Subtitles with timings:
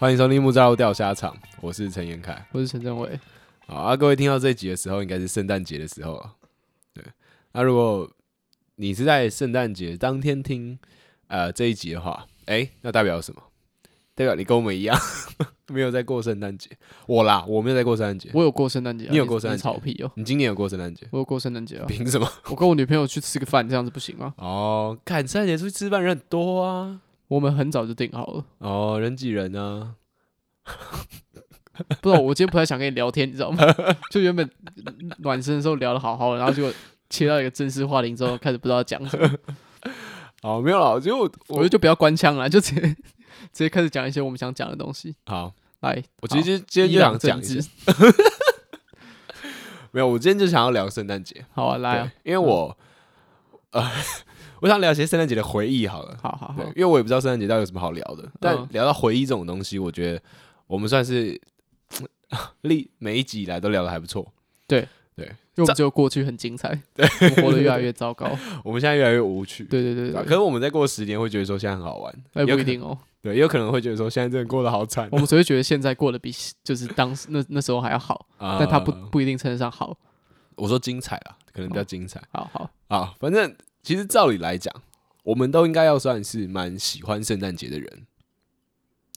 [0.00, 3.18] 欢迎收听木栅路钓虾场，我是陈彦凯，我是陈正伟。
[3.66, 6.34] 好啊，各位听到这一集的时候，应该是圣诞节的时候啊。
[6.94, 7.04] 对，
[7.50, 8.08] 那如果
[8.76, 10.78] 你是在圣诞节当天听
[11.26, 13.42] 呃这一集的话，哎、欸，那代表什么？
[14.14, 14.96] 代表你跟我们一样
[15.66, 16.70] 没有在过圣诞节。
[17.08, 18.30] 我啦，我没有在过圣诞节。
[18.32, 19.62] 我有过圣诞节，你有过圣诞节？
[19.64, 21.08] 草皮哦，你今年有过圣诞节？
[21.10, 21.84] 我有过圣诞节啊。
[21.88, 22.32] 凭什么？
[22.46, 24.32] 我跟我女朋友去吃个饭，这样子不行吗？
[24.36, 27.00] 哦，看圣诞节出去吃饭人很多啊。
[27.28, 28.44] 我们很早就定好了。
[28.58, 29.94] 哦，人挤人呢、
[30.64, 30.74] 啊？
[32.02, 33.64] 不知道，我今天不太想跟你聊天，你知道吗？
[34.10, 34.48] 就原本
[35.18, 36.72] 暖身的时候聊的好好的，然后就
[37.08, 39.30] 切到一个正式话题之后，开始不知道讲什么。
[40.42, 42.96] 哦，没有了，就我我觉得就不要官腔了， 就直接。
[43.52, 45.14] 直接开始讲一些我们想讲的东西。
[45.24, 47.70] 好，来，我其实今天就想讲一下。
[49.92, 51.46] 没有，我今天就想要聊圣诞节。
[51.54, 52.76] 好啊，来啊，因为我，
[53.70, 53.90] 呃，
[54.60, 55.86] 我想聊一些圣诞节的回忆。
[55.86, 58.30] 好了，好好好，因为我也不知道圣诞节到底有什么好聊的。
[58.40, 60.22] 但聊到回忆这种东西，我觉得
[60.66, 61.40] 我们算是
[62.62, 64.26] 历每一集以来都聊的还不错。
[64.66, 64.86] 对
[65.16, 67.06] 对，因为我们只有过去很精彩，对，
[67.42, 68.30] 活得越来越糟糕。
[68.62, 69.64] 我们现在越来越无趣。
[69.64, 72.96] 对对对对，可是我们再过十年会觉得说现在很好玩，也不一定哦。
[73.20, 75.08] 对，也有可能会觉得说现在真的过得好惨。
[75.10, 79.96] 我们只会觉得现在过得比 就是当时那那时候还要好，但它不不一定称得上好。
[80.54, 82.22] 我说精彩啊，可能比较精彩。
[82.30, 83.52] 好好啊，反正
[83.88, 84.70] 其实照理来讲，
[85.22, 88.06] 我们都应该要算是蛮喜欢圣诞节的人。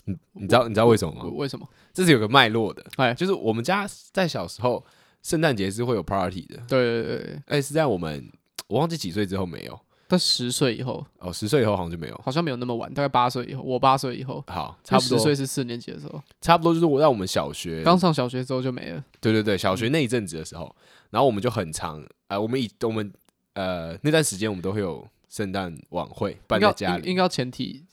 [0.05, 1.29] 你你知道你知道为什么吗？
[1.33, 1.67] 为什么？
[1.93, 2.81] 这是有个脉络的。
[2.95, 4.81] 哎，就是我们家在小时候
[5.23, 6.55] 圣诞节是会有 party 的。
[6.69, 7.41] 对对对。
[7.47, 8.31] 哎，是在我们
[8.67, 9.77] 我忘记几岁之后没有。
[10.07, 19.03] 但十岁以后哦，十岁以后好像就没有，好像没有那么晚，大概八岁以后，我八岁以后，好，差不多十岁是四年级的时候，差不多就是我在我们小学刚上小学之后就没了。
[19.19, 20.73] 对对对，小学那一阵子的时候，
[21.09, 23.11] 然后我们就很长，哎，我们以我们
[23.53, 27.85] 呃那段时间我们都会有圣诞晚会办在家里，应该要前提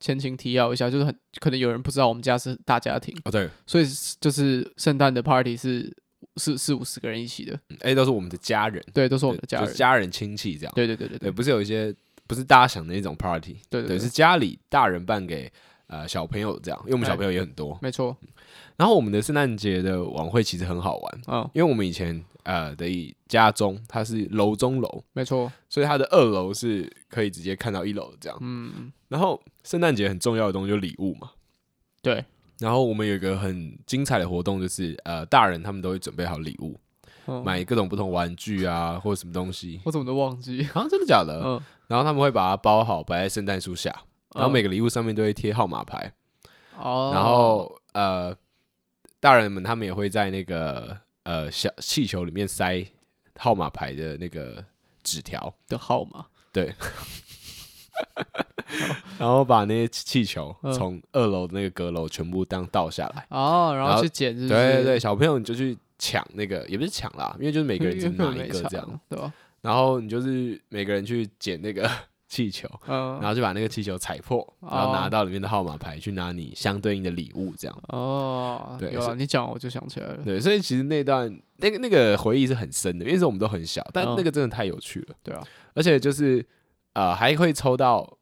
[0.00, 3.86] 前情提要一下，就是很可能有人不知道我们家是大家庭哦，对，所以
[4.20, 5.96] 就是圣诞的 party 是。
[6.36, 11.94] 四四五十个人一起的，哎，都是我们的家人，对，都是我们的家人，家人亲戚这样，对对对对对，不是有一些
[12.26, 15.52] 不是大家想的那种 party，对对，是家里大人办给
[15.88, 18.16] 呃小朋友这样，因为我们小朋友也很多，没错。
[18.76, 22.88] 然后我们的圣诞节的晚会其实很好玩，嗯，因为我们以前呃的
[23.32, 31.30] 家中它是楼中楼，没错，所以它的二楼是可以直接看到一楼的这样，嗯，然后圣诞节很重要的东西就是礼物嘛，
[32.02, 32.24] 对。
[32.58, 36.78] 然后我们有一个很精彩的活动，就是呃，大人他们都会准备好礼物，
[37.26, 39.80] 嗯、买各种不同玩具啊，或者什么东西。
[39.84, 40.62] 我怎么都忘记？
[40.72, 41.42] 啊，真的假的？
[41.44, 41.60] 嗯。
[41.88, 43.92] 然后他们会把它包好，摆在圣诞树下。
[44.36, 46.12] 然后每个礼物上面都会贴号码牌。
[46.78, 47.14] 哦、嗯。
[47.14, 48.36] 然后呃，
[49.18, 52.86] 大人们他们也会在那个呃小气球里面塞
[53.42, 54.64] 号码牌的那个
[55.02, 56.24] 纸条的号码。
[56.52, 56.72] 对。
[59.18, 69.32] 然后把那些气球从二楼的那个阁楼全部当倒下来哦，然后去捡，对对对，小朋友你就去抢那个，也不是抢啦，因为就是每个人只拿一个这样， 对吧？
[69.60, 71.88] 然后你就是每个人去捡那个
[72.32, 78.74] 气球，然后就把那个气球踩破，然后拿到里面的号码牌去拿你相对应的礼物，这样哦。
[78.78, 80.18] 对，有啊，你讲我就想起来了。
[80.24, 85.44] 对，所以其实那段那个那个回忆是很深的，因为是我们都很小，但那个真的太有趣了，对啊，
[85.74, 86.42] 而且就是
[86.94, 88.16] 呃还会抽到。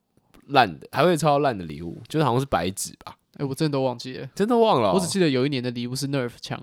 [0.52, 3.14] 烂的还会抽到烂的礼物，就是好像是白纸吧？
[3.36, 4.92] 哎，我真的都忘记了，真的忘了。
[4.92, 6.60] 我只记得有一年的礼物是 Nerf 枪。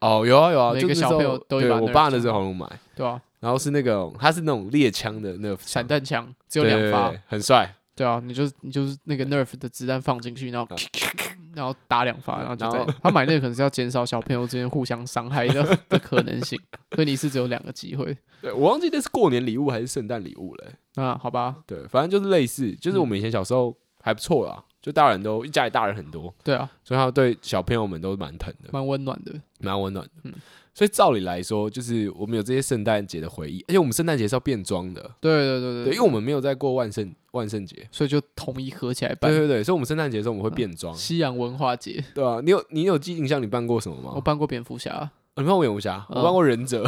[0.00, 1.80] 哦，有啊有啊，每个小朋友都有。
[1.80, 3.18] 我爸那时候好像买，对啊。
[3.44, 7.76] 然后是那个，它是那种猎枪的 Nerf 散弹枪，只有两发，很帅。
[7.94, 10.76] 对啊，你就你就是那个 Nerf 的子弹放进去，然后
[11.54, 12.94] 然后打两发，然后就这样。
[13.02, 16.58] 他买那个可能是要减少小朋友之间互相伤害的 的可能性，
[16.94, 18.16] 所以你是只有两个机会。
[18.40, 20.72] 对，我忘记那是过年礼物还是圣诞礼物了。
[20.94, 21.56] 啊，好吧。
[21.66, 23.76] 对，反正就是类似，就是我们以前小时候。
[24.06, 30.12] 还不错啦，就大人都一家里大人很多，对啊，所以他对小朋友们都蛮疼的，蛮温暖的，蛮温暖的。
[30.24, 30.34] 嗯，
[30.74, 39.30] 所以照理来说，就是我们有这些圣诞节的回忆，而且我们圣诞节是要变装的，对对对对，对，因为我们没有在过万圣万圣节，所以就统一合起来办。
[39.30, 43.40] 对对对，所以我们圣诞节的时候我们会变装，西洋文化节，对啊，你有你有记印象？
[43.40, 44.12] 你办过什么吗？
[44.16, 46.84] 我办过蝙蝠侠，你办过蝙蝠侠，我办过忍者。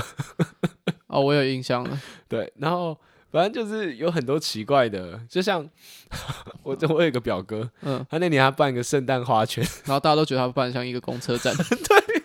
[1.06, 2.00] 哦，我有印象了。
[2.28, 2.96] 对，然后。
[3.28, 5.68] 反正就是有很多奇怪的，就像
[6.62, 12.15] 我我有一个表哥，嗯，他那年他办一个圣诞花圈， 然后大家都觉得他办像一个公车站，对，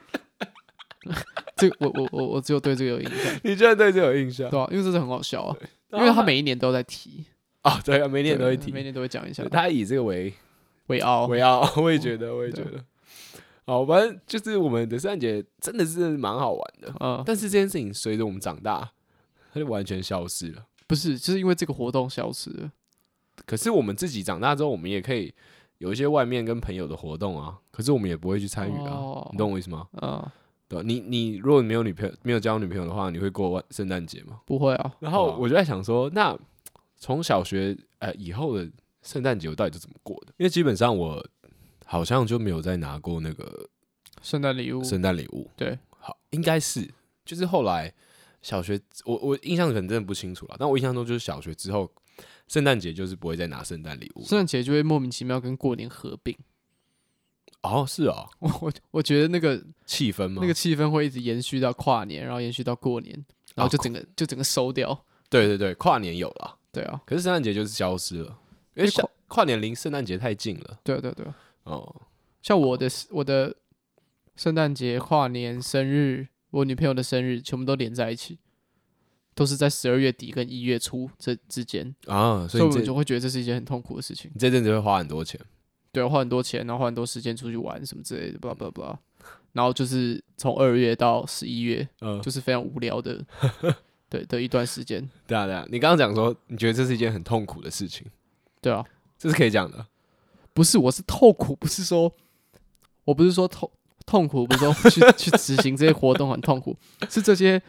[1.62, 5.56] 这个我我我我只有对这个有印象， 你居然对这个有印象，对啊，因为这是很好笑啊，
[5.94, 7.26] 因为他每一年都在提
[7.62, 10.34] 啊，对啊，每年都会提，每年都会讲一下，他以这个为
[10.88, 11.28] 为傲。
[11.28, 12.84] 为傲，我也觉得，我也觉得，
[13.66, 18.92] 好，反正就是我们的圣诞节真的是蛮好玩的，嗯，但是这件事情随着我们长大，
[19.54, 20.66] 它就完全消失了。
[20.88, 22.72] 不是，就是因为这个活动消失了。
[23.46, 25.34] 可是我们自己长大之后，我们也可以
[25.78, 29.88] 有一些外面跟朋友的活动啊，可是我们也不会去参与啊，哦你懂我意思吗？
[30.02, 30.22] 嗯，
[30.72, 30.84] 对吧？
[30.86, 34.40] 你你如果你没有女朋友，没有交女朋友的话，你会过万圣诞节吗？
[34.46, 34.94] 不会啊。
[35.02, 36.38] 然后我就在想说，那
[36.96, 38.72] 从小学呃以后的
[39.02, 40.34] 圣诞节我到底是怎么过的？
[40.38, 41.28] 因为基本上我
[41.86, 43.68] 好像就没有再拿过那个
[44.22, 45.50] 圣诞礼物，圣诞礼物。
[45.58, 46.90] 对，好，应该是
[47.26, 47.94] 就是后来
[48.42, 51.92] 小学，我我印象可能真的不清楚了，但我印象中就是小学之后，
[52.48, 54.24] 圣诞节就是不会再拿圣诞礼物。
[54.24, 56.34] 圣诞节就会莫名其妙跟过年合并。
[57.62, 60.40] 哦，是哦， 我我我觉得那个气氛嘛？
[60.42, 63.14] 那个气氛会一直延续到跨年，然后延续到过年，
[63.56, 65.06] 然后就整个、就整个收掉。
[65.30, 68.38] 对对对，跨年有了，对啊，可是圣诞节就是消失了，
[68.76, 70.80] 因为跨跨年离圣诞节太近了。
[70.84, 71.26] 对对对，
[71.64, 72.02] 哦，
[72.42, 73.56] 像我的我的
[74.36, 78.40] 圣诞节、跨年、生日，我女朋友的生日，全部都连在一起，
[79.36, 84.30] 都是在十二月底跟一月初这之间，啊，所以我们就会觉得这是一件很痛苦的事情。
[84.34, 85.40] 你这阵子会花很多钱。
[85.92, 89.00] 对，花很多钱，然后花很多时间出去玩什么之类的，巴拉巴拉巴拉。
[89.54, 93.22] 然后就是从二月到十一月，嗯，就是非常无聊的，
[94.08, 95.08] 对的一段时间。
[95.28, 98.08] 对啊对啊，你刚刚讲说你觉得这是一件很痛苦的事情，
[98.62, 98.82] 对啊，
[99.18, 99.86] 这是可以讲的。
[100.54, 102.14] 不是，我是痛苦，不是说，
[103.04, 103.70] 我不是说痛
[104.06, 106.76] 痛苦，不是说去 去执行这些活动很痛苦，
[107.10, 107.62] 是这些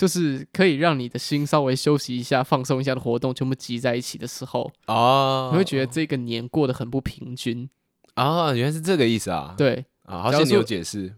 [0.00, 7.68] 就是可以让你的心稍微休息一下、放松一下的活动，全部集在一起的时候，哦，你会觉得这个年过得很不平均。
[8.14, 9.54] 啊，原来是这个意思啊。
[9.58, 11.12] 对，啊，好像你有解释。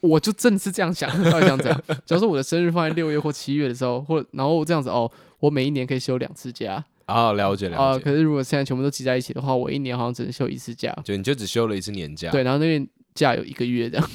[0.00, 1.82] 我就正是这样想，到底想怎样？
[2.06, 5.10] 假如说我的生日放在六月或七月的时候，或然后这样子哦，
[5.40, 8.04] 我每一年可以休两次假啊，了解了解啊、解。
[8.04, 10.96] 可是如果现在全部都集在一起的话，我一年好像只能休一次假。
[11.04, 12.88] 就你就只休了一次年假，对，然后那边
[13.18, 14.10] 假有一个月这样。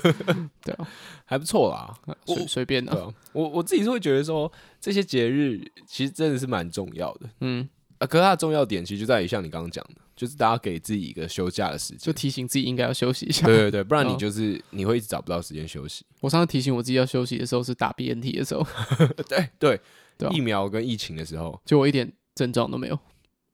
[0.64, 0.88] 对啊，
[1.24, 1.94] 还不错啦。
[2.24, 4.50] 随随便的、啊，我我自己是会觉得说，
[4.80, 7.28] 这些节日其实真的是蛮重要的。
[7.40, 7.68] 嗯，
[7.98, 13.46] 啊，可是它的重要点其实就在于像你刚刚讲的，就是大家给自己一个休假的时间，就提醒自己应该要休息一下。
[13.46, 16.04] 对对对，不然你哦就是你会一直找不到时间休息。
[16.20, 18.66] 我上次提醒我自己要休息的时候是打 BNT 的时候，
[19.28, 19.80] 对对
[20.16, 22.98] 对啊疫苗跟疫情的时候，就我一点症状都没有，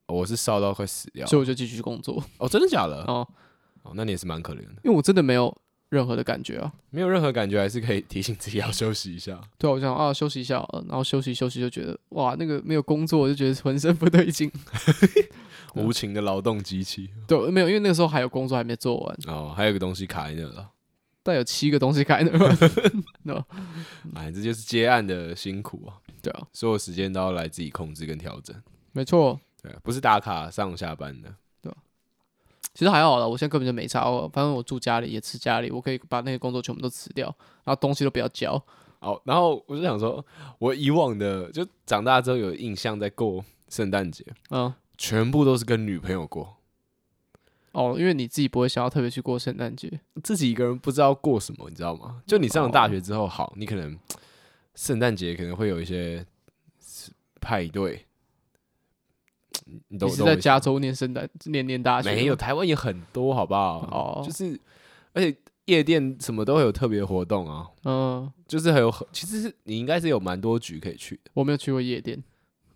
[0.07, 1.27] 我是烧到快死掉。
[1.27, 2.23] 所以我就继续工作。
[2.39, 3.03] 哦，真的假的？
[3.09, 3.27] 哦，
[3.83, 5.57] 哦，那你也是蛮可怜的，因为我真的没有
[5.89, 6.73] 任何的感觉啊。
[6.91, 9.41] 没有任何感觉，还是可以提醒自己要休息一下。
[9.59, 14.51] 对啊，我想啊休息一下好了，然后休息休息就觉得哇，那个没有工作就觉得浑身不对劲。
[15.75, 17.09] 无情的劳动机器。
[17.27, 20.71] 对，没有，因为那个时候还有工作还没做完，哦，还有个东西卡在那了。
[21.23, 22.31] 但有七个东西开呢。
[23.23, 23.43] no,
[24.15, 25.97] 哎，这就是接案的辛苦啊！
[26.21, 28.55] 对啊，所有时间都要来自己控制跟调整。
[28.91, 31.33] 没错，对啊，不是打卡上下班的。
[32.75, 37.27] 其实还好了，我现在根本就没差，我反正我住家里也吃家里，我可以把那个工作全部都辞掉，
[37.65, 38.63] 然后东西都不要交。
[38.99, 40.25] 好，然后我就想说，
[40.59, 46.57] 我以往的就长大之后有印象在过圣诞节，嗯，全部都是跟女朋友过，
[47.73, 52.23] 哦，因为你自己不会想要特别去过圣诞节，自己一个人不知道过什么，你知道吗？
[52.27, 53.99] 就你上了大学之后，好，你可能
[54.77, 56.25] 圣诞节可能会有一些
[57.41, 58.07] 派对，
[59.89, 62.15] 你都你是在加州念圣诞念念大学吗？
[62.17, 63.81] 没有，台湾也很多，好不好？
[63.91, 64.59] 哦，就是
[65.13, 71.31] 而且夜店什么都会有特别活动啊，嗯，就是还有很其实是你应该是有蛮多局可以去的。
[71.35, 72.23] 我没有去过夜店，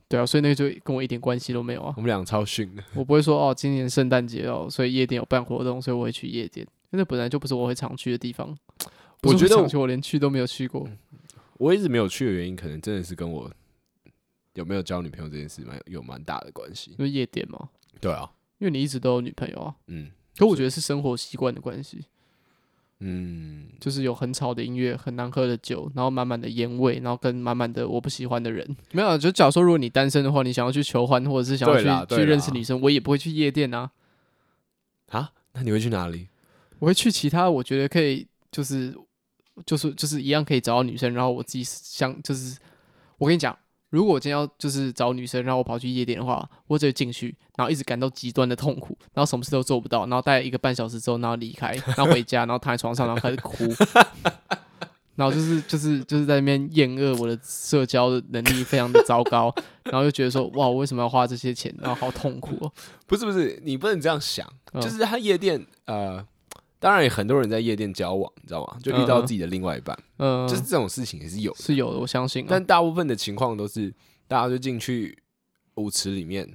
[0.08, 1.92] 对啊，所以那个就跟我一点关系都没有啊。
[1.96, 8.56] 我们俩超逊的，我不会说哦，今年圣诞节哦，所以夜店有办活动，所以我会去夜店，因为那本来就不是我会常去的地方。
[9.22, 10.88] 我觉得我连去都没有去过。
[11.58, 13.50] 我一直没有去的原因，可能真的是跟我
[14.56, 16.90] 有没有交女朋友这件事蛮有蛮大的关系。
[16.98, 17.68] 因为夜店嘛，
[18.00, 19.74] 对啊，因为你一直都有女朋友啊。
[19.86, 22.04] 嗯可我觉得是生活习惯的关系，
[23.00, 28.76] 嗯，就是有很吵的音乐、很难喝的酒，然后满满的烟味，然后跟满满的我不喜欢的人。
[28.92, 33.90] 没有啊，就假如说如果你单身的话，你想要去求欢，或者是想要去去认识女生，我也不会去夜店啊。
[35.08, 36.28] 啊，那你会去哪里？
[36.80, 38.94] 我会去其他我觉得可以，就是
[39.64, 42.58] 就是就是一样可以找到女生，然后我自己想就是
[43.16, 43.56] 我跟你讲，
[43.90, 53.64] 如果我今天要就是找女生，然后我跑去夜店的话，我只会进去，然后一直感到极端的痛苦，然后什么事都做不到，然后待一个半小时之后，然后离开， 然后回家，然后躺在床上，然后开始哭，
[55.14, 62.72] 然后就是就是就是在那边厌恶我的社交的能力非常的糟糕，然后就觉得说哇，我为什么要花这些钱，然后好痛苦哦。
[63.06, 66.22] 不是不是，你不能这样想，嗯就是他夜店呃，
[66.78, 68.76] 当然也很多人在夜店交往，你知道吗？
[68.82, 72.48] 就遇到自己的另外一半，嗯，就是这种事情也是有的，是有的，我相信啊。
[72.50, 73.92] 但大部分的情况都是
[74.28, 75.16] 大家就进去
[75.76, 76.46] 舞池里面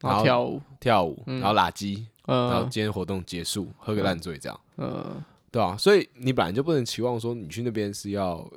[0.00, 1.40] 然后跳舞，跳舞，嗯。
[1.40, 4.60] 然后拉鸡，然后嗯今天活动结束，喝个烂醉这样。
[4.76, 8.48] 嗯，对啊，所以你本来就不能期望说你去那边是要，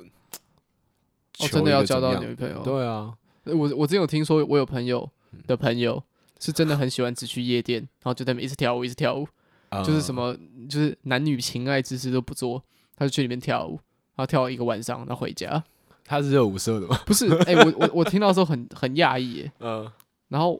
[1.50, 2.62] 真的要交到女朋友？
[2.62, 3.12] 对啊，
[3.46, 5.10] 我我之前有听说，我有朋友
[5.46, 6.02] 的朋友，
[6.38, 9.26] 是真的很喜欢只去夜店，然后就在那边一直跳舞，一直跳舞，
[9.72, 10.36] 嗯就是什么
[10.68, 12.62] 就是男女情爱之事都不做，
[12.96, 13.72] 他就去里面跳舞，
[14.14, 15.62] 然后跳一个晚上，然后回家。
[16.04, 17.00] 他是热舞社的吗？
[17.06, 19.90] 不是，哎、我我我听到的时候很很讶异耶，嗯，
[20.28, 20.52] 然后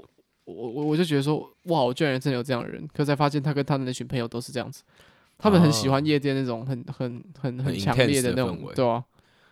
[0.45, 4.83] 我我我就觉得说，哇，我居然真的有这样的人，可才发现他跟他的那群朋友都是这样子，
[5.37, 9.04] 他们很喜欢夜店那种很很很很强烈的那种，对啊，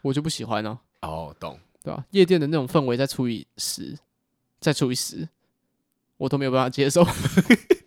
[0.03, 1.59] 我就不喜欢啊，哦，懂。
[1.83, 3.97] 对吧、夜店的那种氛围再除以十，
[4.61, 5.27] 再除以十，
[6.19, 7.03] 我都没有办法接受。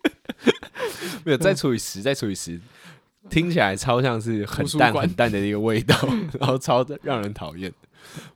[1.24, 2.60] 没有，再除以十，再除以十，
[3.30, 5.96] 听起来超像是很淡很淡的一个味道，
[6.38, 7.72] 然后超让人讨厌。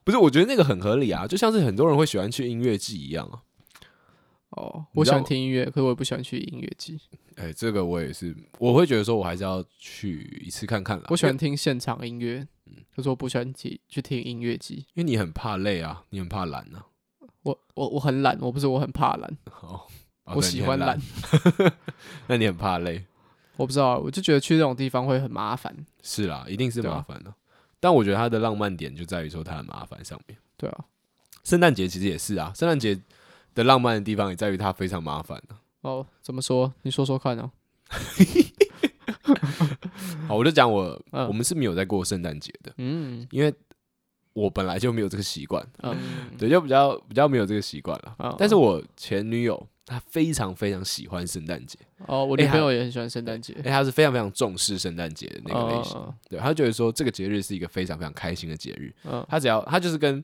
[0.02, 3.42] 不是，我觉得那个很合理啊，就像是很多人会喜欢去音乐季一样啊。
[4.50, 6.98] 哦，我喜欢听音乐，可是我也不喜欢去音乐季。
[7.36, 11.04] 哎、这个我也是，我会觉得说，我还是要去一次看看啦。
[11.10, 12.48] 我喜欢听现场音乐，
[12.96, 14.86] 可是我不喜欢去去听音乐季。
[14.94, 16.86] 因为你很怕累啊，你很怕懒啊。
[17.42, 19.82] 我我我很懒，我不是我很怕懒，哦，
[20.34, 20.88] 我喜欢懒。
[20.88, 21.00] 懒，
[22.28, 23.04] 那你很怕累？
[23.56, 25.74] 我不知道，我就觉得去这种地方会很麻烦。
[26.02, 27.32] 是啦，一定是麻烦的。
[27.80, 30.38] 但我觉得它的浪漫点就在于说它很麻烦上面。
[30.56, 30.84] 对啊，
[31.44, 32.98] 圣诞节其实也是啊，圣诞节
[33.54, 35.58] 的浪漫的地方也在于它非常麻烦啊。
[35.82, 36.72] 哦，怎么说？
[36.82, 37.50] 你说说看啊。
[40.26, 43.52] 好，我就讲我、嗯我们是没有在过圣诞节的，嗯因为
[44.34, 45.96] 我本来就没有这个习惯，嗯，
[46.38, 48.14] 对，就比较比较没有这个习惯了。
[48.18, 55.96] 嗯但是我前女友她非常非常喜欢圣诞节，哦，我女朋友也很喜欢圣诞节因为她是非常非常重视圣诞节的那个类型。
[55.96, 58.94] 嗯对，他觉得说这个节日是一个非常非常开心的节日。
[59.04, 60.22] 嗯他只要他就是跟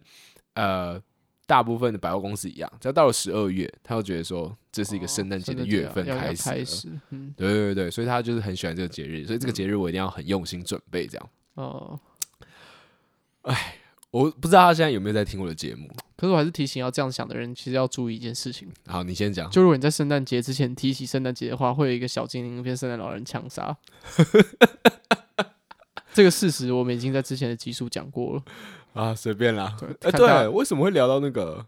[0.52, 1.00] 呃
[1.46, 6.56] 大部分的百货公司一样，只要到了十二月，他就觉得说这是一个圣诞节的月份开始了。
[6.56, 11.06] 开始，嗯对对对，所以他就是很喜欢这个节日，所以这个节日我一定要很用心准备。
[11.06, 11.98] 这样，哦。
[14.14, 15.88] 我不知道他现在有没有在听我的节目。
[16.16, 18.68] 可是我还是提醒要这样想的人，其实要注意一件事情。
[18.86, 19.50] 好，你先讲。
[19.50, 23.76] 就如果你在圣诞节之前提起圣诞节的话，会有一个小精灵被圣诞老人枪杀。
[26.14, 28.42] 这个事实我们已经在之前的集数讲过了。
[28.92, 29.76] 啊，随便啦。
[30.12, 31.66] 对，为什么会聊到那个？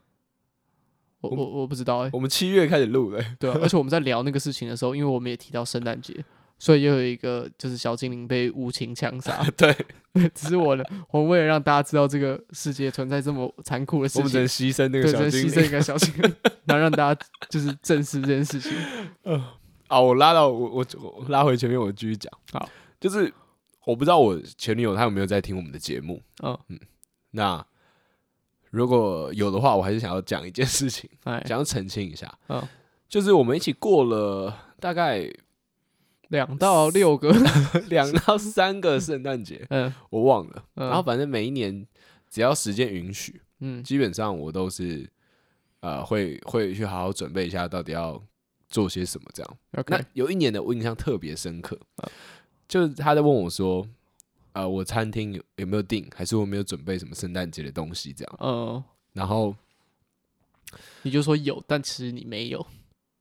[1.23, 6.25] 我我我不知道哎、我们七月开始录的、对啊，而且我们在聊那个事情的时候，因为我们也提到圣诞节，
[6.59, 9.45] 所以又有一个就是小精灵被无情枪杀。
[9.57, 9.75] 对，
[10.35, 15.49] 只是我呢，我为了让大家知道这个世界存在这么残酷的事情们只能，牺牲那个对，小就精灵。
[15.51, 16.35] 牺牲一个小精灵，
[16.67, 18.73] 然后让大家就是正视这件事情。
[19.89, 22.33] 啊，我拉到我我我拉回前面，我继续讲。
[22.53, 23.33] 好，就是
[23.85, 26.21] 我不知道我前女友她有没有在听我们的节目。
[26.43, 26.59] 嗯
[27.33, 27.65] 那
[28.71, 32.33] 如果有的话，我还是想要讲一件事情，哎，想要澄清一下。
[32.49, 32.63] 嗯，
[33.09, 35.31] 就是我们一起过了大概
[36.29, 37.33] 两到六个，
[37.89, 38.99] 两到三个。
[38.99, 39.93] 圣诞节，嗯。
[40.11, 40.65] 我忘了。
[40.75, 40.87] 嗯。
[40.89, 41.87] 然后反正每一年
[42.29, 43.83] 只要时间允许，嗯。
[43.83, 45.09] 基本上我都是
[45.81, 48.21] 呃会会去好好准备一下，到底要
[48.69, 49.57] 做些什么这样。
[49.87, 51.79] 那有一年的我印象特别深刻，
[52.67, 53.87] 就是他在问我说，
[54.53, 58.37] 呃，我餐厅有有没有订，还是我没有准备什么圣诞节的东西这样。
[58.41, 59.55] 嗯，然后
[61.03, 62.67] 你就说有，但其实你没有，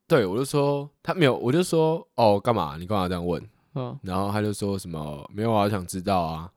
[0.08, 2.78] 对我就说他没有，我就说哦，干嘛？
[2.78, 3.42] 你干嘛这样问？
[3.78, 6.50] 嗯然后他就说什么没有啊，想知道啊。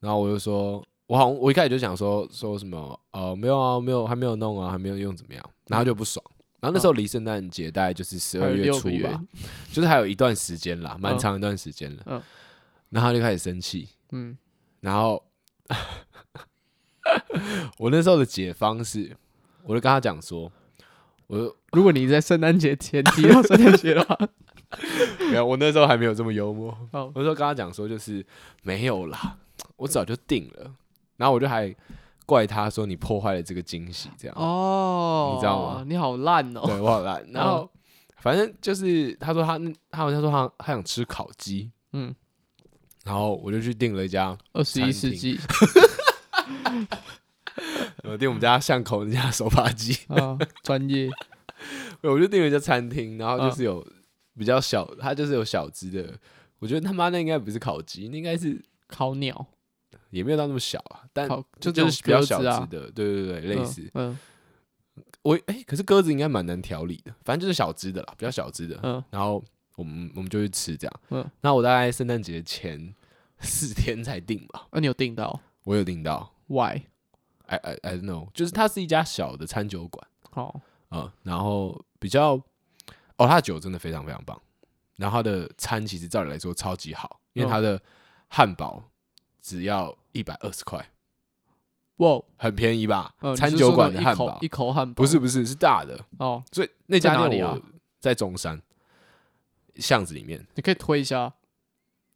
[0.00, 5.42] 然后我就说，我好像我一开始就想说说什么哦，没有啊，没有，还没有弄啊，还没有用怎么样？
[5.68, 6.22] 然后他就不爽。
[6.60, 9.22] 然后那时候离圣诞节大概就是十二月初月吧，
[9.72, 12.02] 就是还有一段时间啦，蛮嗯长一段时间了。
[12.06, 12.22] 嗯
[12.90, 14.36] 然后他就开始生气，嗯
[14.80, 15.22] 然后
[17.78, 19.16] 我那时候的解方是，
[19.62, 20.50] 我就跟他讲说，
[21.30, 24.18] 我就如果你在圣诞节前提到 圣诞节的话，
[25.30, 26.76] 没有，我那时候还没有这么幽默。
[26.90, 28.24] 哦我就跟他讲说，就是
[28.62, 29.36] 没有啦，
[29.76, 30.74] 我早就定了。
[31.16, 31.72] 然后我就还
[32.26, 34.36] 怪他说你破坏了这个惊喜，这样。
[34.36, 35.84] 哦，你知道吗？
[35.86, 37.24] 你好烂哦，对我好烂。
[37.30, 37.70] 然后
[38.18, 39.56] 反正就是他说他
[39.92, 42.12] 他好像说他他想吃烤鸡，嗯，
[43.04, 45.38] 然后我就去订了一家，二十一世纪
[48.10, 51.08] 我订我们家巷口那家手扒鸡，啊，专业，
[52.02, 53.86] 我就订了一家餐厅，然后嗯就是有
[54.36, 56.18] 比较小，它就是有小只的。
[56.58, 59.46] 我觉得他妈那应该不是烤鸡，那应该是烤鸟，
[60.10, 63.88] 也没有到那么小啊，但就就就是比较小只的，对对对，类似。
[63.94, 64.18] 嗯
[65.22, 68.80] 我哎、可是鸽子应该蛮难调理的，反正就是小只的啦，比较小只的。
[68.82, 69.42] 嗯然后
[69.76, 71.00] 我们我们就去吃这样。
[71.10, 72.94] 嗯，那我大概圣诞节前
[73.38, 76.32] 四天才订吧，那你有订到我有订到。
[76.46, 76.82] ？Why？
[77.50, 82.34] I I I don't know，就是它是一家小的餐酒馆好，啊、嗯然后比较
[83.16, 84.40] 哦，它的酒真的非常非常棒，
[84.96, 87.80] 然后它的餐其实照理来说超级好，因为它的
[88.28, 88.82] 汉堡
[89.42, 90.90] 只要一百二十块，
[91.96, 93.12] 哇，很便宜吧？
[93.20, 98.62] 嗯，餐酒馆的汉堡一口汉堡不是不是是大的，哦，所以那家在哪里啊店我在中山
[99.76, 101.34] 巷子里面你可以推一下，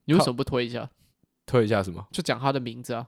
[0.05, 0.89] 你为什么不推一下？
[1.45, 2.07] 推一下什么？
[2.11, 3.07] 就讲他的名字啊，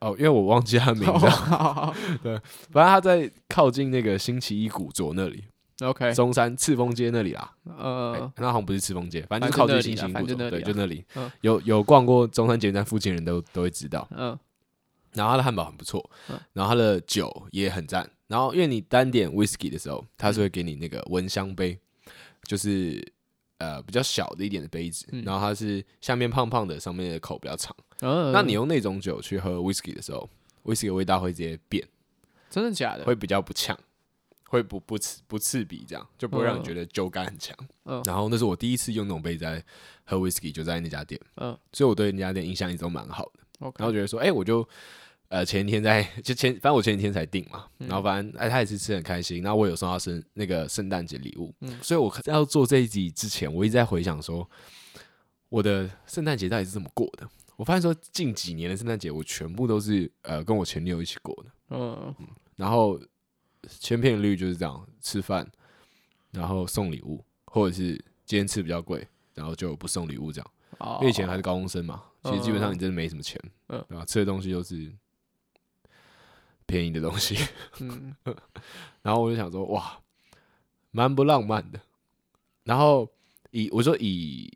[0.00, 1.94] 哦，因为我忘记他名字啊，好好好
[2.70, 5.44] 反正他在靠近那个星期一古着那里
[5.80, 7.52] ，OK，中山赤峰街那里啦。
[7.64, 11.30] 呃欸，那好像不是赤峰街，反正就靠近星期一古着，对，就那里嗯。
[11.40, 14.06] 有有逛过中山捷运站附近的人都都会知道。
[14.10, 14.38] 嗯
[15.14, 18.08] 然后他的汉堡很不错嗯，然后他的酒也很赞。
[18.28, 21.76] 然后因为你单点 whisky 的时候，他是会给你那个闻香杯，
[22.42, 23.02] 就是
[23.58, 27.74] 呃比较小的一点的杯子，嗯然后它是下面胖胖的，上面的口比较长。
[28.00, 30.28] 嗯，那你用那种酒去喝 whisky 的时候
[30.64, 31.86] ，whisky 的味道会直接变，
[32.48, 33.04] 真的假的？
[33.04, 33.78] 会比较不呛，
[34.48, 37.56] 会不不刺不刺鼻，这样就不会让你觉得酒感很强。
[37.84, 39.62] 嗯然后那是我第一次用那种杯子在
[40.04, 43.40] 喝 whisky，就在那家店，嗯所以我对那家店印象一直都蛮好的。
[43.76, 44.66] 然后觉得说，哎、我就
[45.28, 54.48] 呃前一天在就前，反正我前几天才订嘛，嗯然后反正哎他也是吃得很开心，然后我有送他生那个圣诞节礼物，嗯所以我在要做这一集之前，我一直在回想说，
[55.48, 57.28] 我的圣诞节到底是怎么过的？
[57.56, 62.14] 我发现说近几年的圣诞节，我全部都是呃跟我前女友一起过的，嗯
[62.56, 63.00] 然后
[63.80, 65.46] 千篇一律就是这样吃饭，
[66.30, 67.92] 然后送礼物，或者是
[68.24, 70.50] 今天吃比较贵，然后就不送礼物这样。
[70.78, 74.04] 哦因为以前还是高中生嘛，其实基本上你真的没什么钱，嗯对吧？
[74.04, 74.92] 吃的东西都是
[76.68, 77.34] 便宜的东西，
[77.80, 78.14] 嗯
[79.00, 79.98] 然后我就想说，哇，
[80.90, 81.80] 蛮不浪漫的。
[82.64, 83.08] 然后
[83.52, 84.52] 以我说以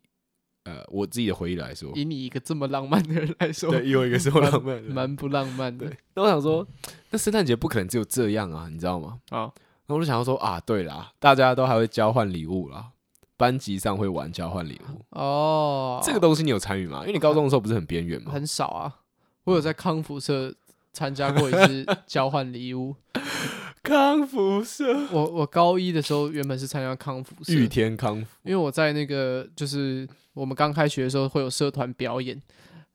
[0.64, 5.96] 呃我自己的回忆来说，以你一个这么浪漫的人来说，对，以我一个这么浪漫的人，蛮不浪漫的对。
[6.14, 6.66] 那我想说，
[7.10, 9.18] 那圣诞节不可能只有这样啊，你知道吗？
[9.30, 12.90] 啊，然后我就想要说啊，对啦，大家都还会交换礼物啦，
[13.38, 17.00] 班级上会玩交换礼物，哦，这个东西你有参与吗？
[17.00, 18.30] 因为你高中的时候不是很边缘吗？
[18.30, 18.98] 很少啊。
[19.44, 20.54] 我有在康复社
[20.92, 22.94] 参加过一次交换礼物。
[23.82, 28.26] 康复社，我我高一的时候原本是参加康复社，玉天康复。
[28.44, 32.40] 因为我在那个就是我们刚开学的时候会有社团表演，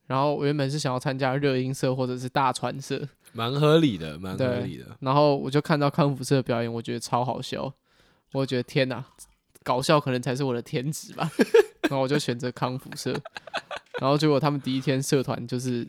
[0.06, 4.86] 然后我原本是想要参加热音社或者是大传社，蛮合理的，蛮合理的。
[5.00, 7.70] 然后我就看到康复社的表演，我觉得超好笑，
[8.32, 9.04] 我觉得天哪，
[9.62, 11.30] 搞笑可能才是我的天职吧，
[11.84, 13.12] 然后我就选择康复社，
[14.00, 15.86] 然后结果他们第一天社团就是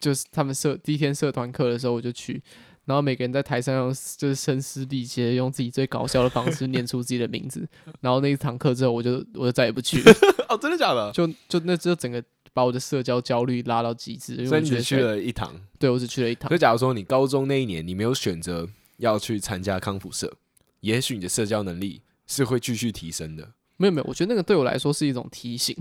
[0.00, 2.42] 就是他们社第一天社团课的时候我就去。
[2.86, 7.68] 然后每个人在台上用就是声嘶力竭，用自己最搞笑的方式念出自己的名字。
[8.00, 10.12] 然后那一堂课之后，我就我就再也不去了。
[10.48, 11.12] 哦，真的假的？
[11.12, 12.20] 就就那就整个
[12.52, 15.54] 把我的社交焦虑拉到极致，因为我觉得所以你只去了一堂。
[15.78, 20.32] 对我只去了一堂所以，假如说你高中那一年你没有选择要去参加康复社，
[20.80, 23.52] 也许你的社交能力是会继续提升的。
[23.80, 25.74] 没有没有，我觉得那个对我来说是一种提醒，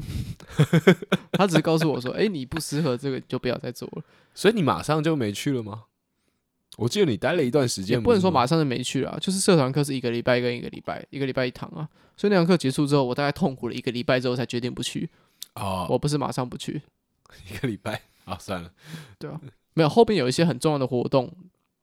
[1.33, 4.03] 他只是告诉我说，哎、你不适合这个，你就不要再做了。
[4.33, 5.83] 所以你马上就没去了吗？
[6.77, 11.89] 我记得你待了一段时间，不能说马上就没去了啊，就是社团课是一个礼拜跟一个礼拜，一个礼拜一堂啊。
[12.15, 15.09] 所以那堂课结束之后，我大概痛苦了一个礼拜之后才决定不去。
[15.55, 16.81] 哦，我不是马上不去，
[17.51, 18.71] 一个礼拜啊，算了，
[19.17, 19.41] 对啊
[19.73, 21.29] 没有后边有一些很重要的活动，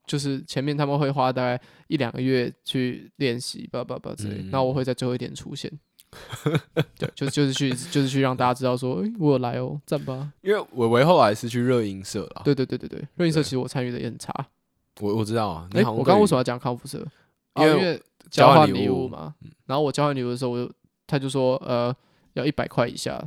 [0.06, 5.70] 就是前面他们会花大概一两个月去练习，叭叭叭之类那我会在最后一点出现。
[6.98, 10.32] 对，就就是去就是去让大家知道说，诶、我有来哦，赞吧。
[10.42, 12.42] 因为伟伟后来是去热音社了。
[12.44, 14.32] 对对对对对，热音社其实我参与的也很差。
[15.00, 16.98] 我我知道啊，哎、你好我刚刚为什么么要讲康复社？
[17.56, 17.96] 因为
[18.30, 19.34] 交交换礼物物嘛。
[19.66, 20.72] 然后我交换礼物的时候，我就
[21.06, 21.94] 他就说，呃，
[22.34, 23.22] 要一百块以下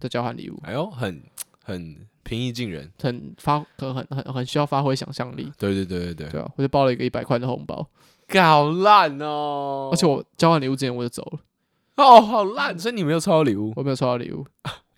[0.00, 1.22] 的交换礼物，哎呦，很
[1.62, 2.90] 很平易近人。
[3.00, 5.50] 很发很很很很需要发挥想象力。
[5.58, 7.86] 对对对对对，对啊，我就包了一个一百块的红包，
[8.28, 9.90] 搞烂哦！
[9.92, 11.38] 而且我交换礼物之前我就走了，
[12.02, 14.44] 哦，好烂，所以你没有抽到礼物，我没有抽到礼物，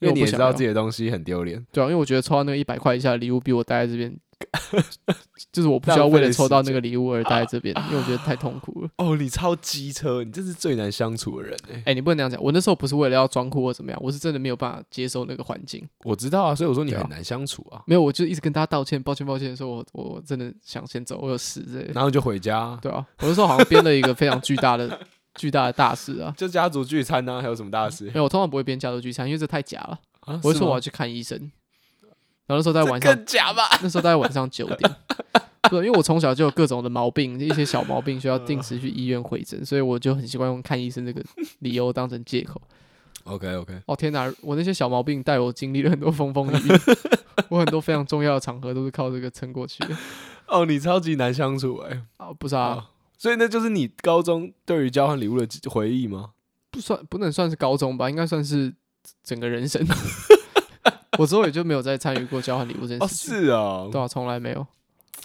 [0.01, 1.65] 因为你也知道自己的东西很丢脸。
[1.73, 4.17] 对啊，因为我觉得抽到那个一百块以下的礼物，比我待在这边，
[5.53, 8.89] 就是我不需要为了抽到那个礼物而待在这边，因为我觉得太痛苦了。
[8.99, 15.87] 哦，你超机车，你真是最难相处的人哎、哎、你不能这样讲，我那时候不是为了要装酷或怎么样，我是真的没有办法接受那个环境。
[16.05, 21.63] 我知道啊，所以我说你很难相处啊，没有，我就一直跟大家道歉，抱歉，抱歉，说我我我真的想先走，我有事。
[21.95, 25.01] 然后就回家，对啊，我那时候好像编了一个非常巨大的
[25.37, 26.35] 巨大的大事啊。
[26.39, 29.99] 就家族聚餐啊，还有什么大事没有，我通常不会编家族聚餐，因为这太假了。
[30.21, 30.41] 啊？
[30.43, 31.39] 我会是说我要去看医生，
[32.47, 33.63] 然后那时候在晚上，更假吧？
[33.83, 34.97] 那时候大概晚上九点。
[35.71, 41.21] 对，因为我从小就有各种的毛病，一些小毛病需要定时去医院会诊，所以我就很习惯用看医生这个
[41.59, 42.61] 理由当成借口。
[43.25, 46.73] OK OK，哦天哪，我那些小毛病带我经历了很多风风雨雨，
[47.51, 49.97] 我很多非常重要的场合都是靠这个撑过去的。
[50.47, 52.85] 哦，你超级难相处哎、啊，不是啊，哦
[53.27, 56.31] 所以那就是你高中对于交换礼物的回忆吗？
[56.71, 58.73] 不算不能算是高中吧，应该算是
[59.25, 59.85] 整个人生。
[61.19, 63.35] 我之后也就没有再参与过交换礼物这件哦，事情。
[63.35, 64.65] 是哦，对啊，从来没有。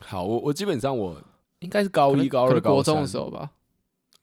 [0.03, 1.15] 好，我我基本上我
[1.59, 3.51] 应该是高一、高二、高国中的时候吧。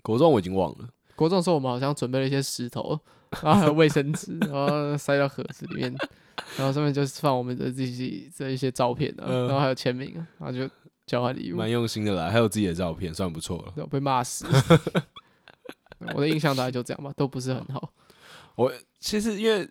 [0.02, 0.88] 国中我已经忘了。
[1.14, 2.98] 国中的时候，我们好像准备了一些石头，
[3.44, 5.94] 然后还有卫生纸， 然后塞到盒子里面，
[6.56, 10.68] 然后上面就是放我们的这些这一些照片啊，嗯然后还有签名啊，然后就
[11.08, 13.72] 交换礼物，蛮用心的啦，还有自己的照片，算不错了。
[13.74, 14.46] 对被骂死。
[16.14, 17.92] 我的印象大概就这样吧，都不是很好。
[18.54, 19.68] 我其实因为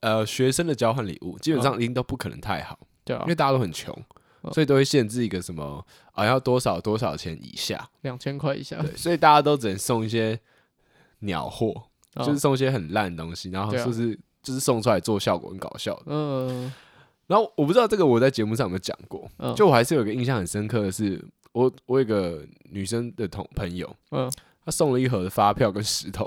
[0.00, 3.94] 呃学生的交换礼物基本上一定都不可能太好，对啊因为，大家都很穷，
[4.42, 10.38] 嗯所以都会限制一个什么啊要多少多少钱以下，两千块以下，对，所以大家都只能送一些
[11.18, 11.74] 鸟货，
[12.14, 16.04] 嗯就是送一些很烂的东西，然后对啊就是就是送出来做效果很搞笑的。
[16.06, 16.72] 嗯
[17.30, 24.28] 然后我不知道这个我在节目上有没有讲过，嗯，就我还是有一个印象很深刻的是，我我有一个女生的同朋友，嗯，
[24.64, 26.24] 她送了一盒的发票跟石头，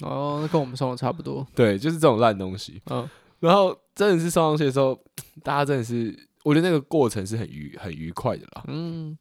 [0.00, 1.46] 哦，那跟我们送的差不多。
[1.54, 2.82] 对，就是这种烂东西。
[2.90, 4.98] 嗯然后真的是送上去的时候，
[5.44, 8.64] 大家真的是，我觉得那个过程是很愉很愉快的啦。
[8.66, 9.16] 嗯，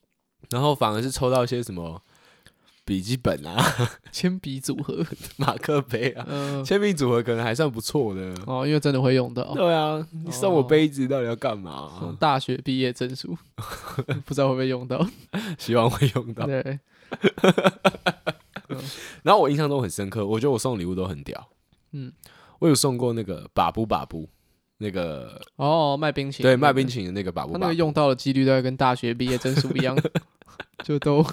[0.49, 2.01] 然后反而是抽到一些什么
[2.85, 3.57] 笔记本啊、
[4.13, 5.03] 铅笔组合，
[5.37, 8.21] 马克杯啊、嗯，铅笔组合，可能还算不错的。
[8.45, 9.43] 哦，因为真的会用到。
[9.55, 13.35] 对啊，你送我杯子到底要干嘛、嗯大学毕业证书，
[14.23, 15.05] 不知道会不会用到。
[15.57, 16.45] 希望会用到。
[16.45, 16.79] 对，
[19.23, 21.49] 然后我印象中很深刻，我觉得我送礼物都很屌。
[21.91, 22.13] 嗯，
[22.59, 24.29] 我有送过那个把布把布，
[24.77, 29.97] 那个哦，卖冰淇淋，对卖冰淇淋的那个把布把布，他那个用到的几率大概跟大学毕业证书一样，
[30.83, 31.25] 就都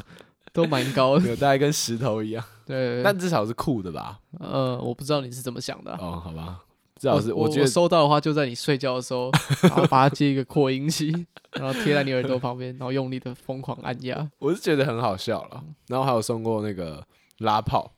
[0.55, 1.29] 都蛮高的。
[1.29, 4.21] 有大概跟石头一样，对，但至少是酷的吧？
[4.39, 6.61] 呃，我不知道你是怎么想的啊、哦，好吧，
[6.97, 9.31] 至少是我觉得收到的话，就在你睡觉的时候，
[9.63, 11.11] 然后把它接一个扩音器，
[11.53, 14.31] 然后贴在你耳朵旁边，然后用力的疯狂按压。
[14.39, 15.65] 我是觉得很好笑了。
[15.89, 17.05] 然后还有送过那个
[17.39, 17.93] 拉炮，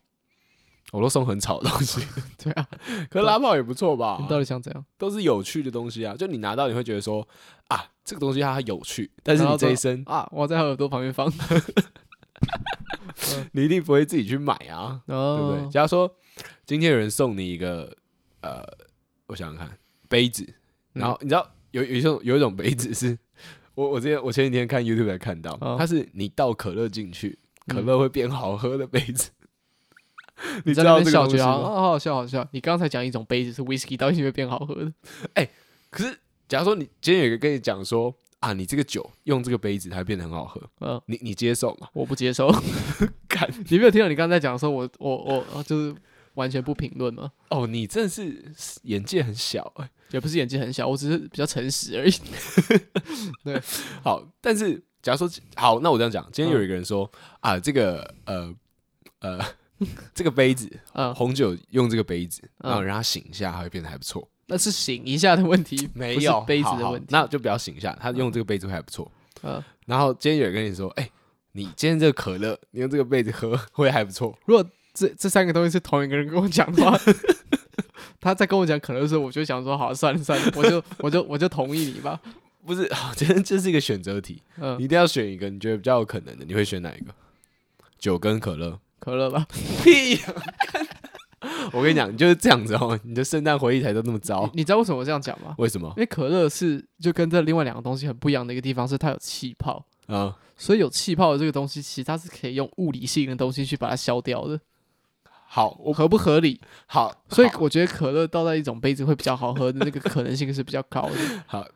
[0.93, 2.07] 我都送很吵的东西，
[2.43, 2.67] 对啊，
[3.11, 4.27] 可是拉炮也不错吧你？
[4.29, 4.85] 到底想怎样？
[4.97, 7.27] 都是有趣的东西啊，就你拿到你会觉得说
[7.69, 11.31] 啊，这个东西它有趣，但是你这一生啊，我在耳朵旁边放，
[13.53, 16.13] 你一定不会自己去买啊，对不哦对？，假如说
[16.67, 17.95] 今天有人送你一个
[18.41, 18.63] 呃，
[19.27, 19.79] 我想想看，
[20.09, 20.47] 杯子，
[20.93, 23.19] 然后你知道有有一种有一种杯子是，
[23.75, 29.31] 我我之前我前几天看 YouTube 才看到，哦它是你倒可乐进去，可嗯乐会变好喝的杯子。
[30.65, 32.47] 你在知道这个那边笑，觉得东西吗好好好笑，好笑。
[32.51, 34.93] 你刚才讲一种杯子是 whisky，到底会变好喝的？
[35.35, 35.49] 哎
[35.91, 38.13] 可是，假如说你今天有一个跟你讲说
[38.45, 41.89] 啊，你这个酒用这个杯子它会变得很好喝，嗯，你你接受吗？
[41.95, 42.53] 我不接受。
[43.27, 45.95] 看你没有听到你刚才讲的时候我我我就是
[46.35, 47.33] 完全不评论吗？
[47.49, 48.53] 哦，你真的是
[48.83, 52.13] 眼界很小哎、也不是眼界很小，我只是比较诚实而已。
[53.45, 53.59] 对
[54.03, 58.55] 好，但是假如说好，那我这样讲，今天有一个人说、啊，这个呃
[59.21, 59.41] 呃
[60.15, 64.29] 这个杯子嗯，红酒用这个杯子，嗯然后让它醒一下，它会变得还不错。
[64.47, 67.07] 那是醒一下的问题， 没有杯子的问题。
[67.11, 69.11] 那就不要醒一下，他用这个杯子还不错。
[69.43, 71.09] 嗯，然后今天有人跟你说，哎、
[71.53, 74.37] 你今天这个可乐，你用这个杯子喝会还不错。
[74.47, 76.99] 如果这这三个东西是同一个人跟我讲的话，
[78.21, 82.21] 他在跟我讲可乐的时候，我就想说，好，算了算了，我就我就我就同意你吧。
[82.65, 87.15] 不是，好今天这是一个选择题，嗯你一，定要选一个你觉得比较有可能的，你会选哪一个？
[87.99, 88.79] 酒跟可乐？
[88.99, 89.47] 可乐吧。
[89.83, 90.33] 屁、啊！
[91.73, 94.49] 我跟你讲，你就是这样子哦，你的圣诞回忆才都那么糟。
[94.55, 95.55] 你知道为什么我这样讲吗？
[95.59, 96.01] 为什么因？
[96.03, 104.61] 为可乐是就跟这另外两个东西很不一样的一个地方是它有气泡，啊、所以有气泡的这个东西其实它是可以用物理性的东西去把它消掉的，
[105.47, 106.61] 好，我合不合理？
[106.87, 111.67] 好，所以我觉得可乐倒在一种杯子会比较好喝的那个可能性是比较高的，好，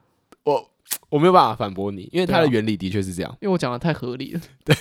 [0.44, 0.70] 我
[1.10, 3.30] 我没有办法反驳你，因为它的原理的确是这样。
[3.40, 4.40] 因为我讲的太合理了。
[4.64, 4.76] 对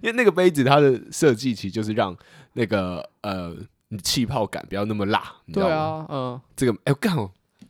[0.00, 2.16] 因为那个杯子它的设计其实就是让
[2.54, 3.54] 那个呃
[3.88, 5.72] 你气泡感不要那么辣，你知道吗？
[5.72, 7.16] 对啊，嗯，这个哎我干、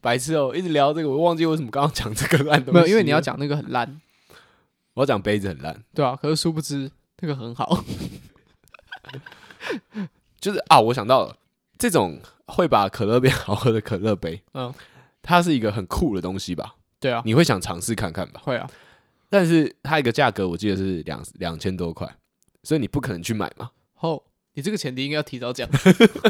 [0.01, 2.81] 白痴哦、一直聊这个，我忘记为什么刚刚讲这个烂东西。
[2.81, 4.01] 没有，因为你要，讲那个很烂，
[4.95, 7.85] 我要讲杯子很烂，对啊，可是殊不知那个很好，
[10.41, 11.37] 就是啊，我想到了，
[11.79, 14.73] 这种会把可乐变好喝的可乐杯，嗯，
[15.23, 16.77] 它是一个很酷的东西吧？
[17.01, 18.41] 对啊，你会想尝试看看吧？
[18.45, 18.71] 会啊，
[19.29, 22.09] 但是它一个价格我记得是两两千多块，
[22.63, 24.23] 所以你不可能去买嘛，后
[24.57, 25.69] 你这个前提应该要提早讲，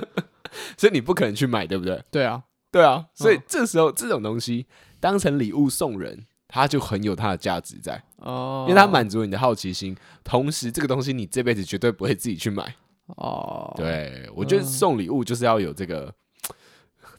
[0.77, 2.03] 所以你不可能去买，对不对？
[2.11, 3.43] 对啊，对啊，所以嗯。
[3.47, 4.67] 这时候这种东西
[5.01, 12.75] 当成礼物送人，它就很有它的价值在，哦，因为它满足你的好奇心，同时这个东西你这辈子绝对不会自己去买。
[13.07, 16.13] 哦，，对，我觉得送礼物就是要有这个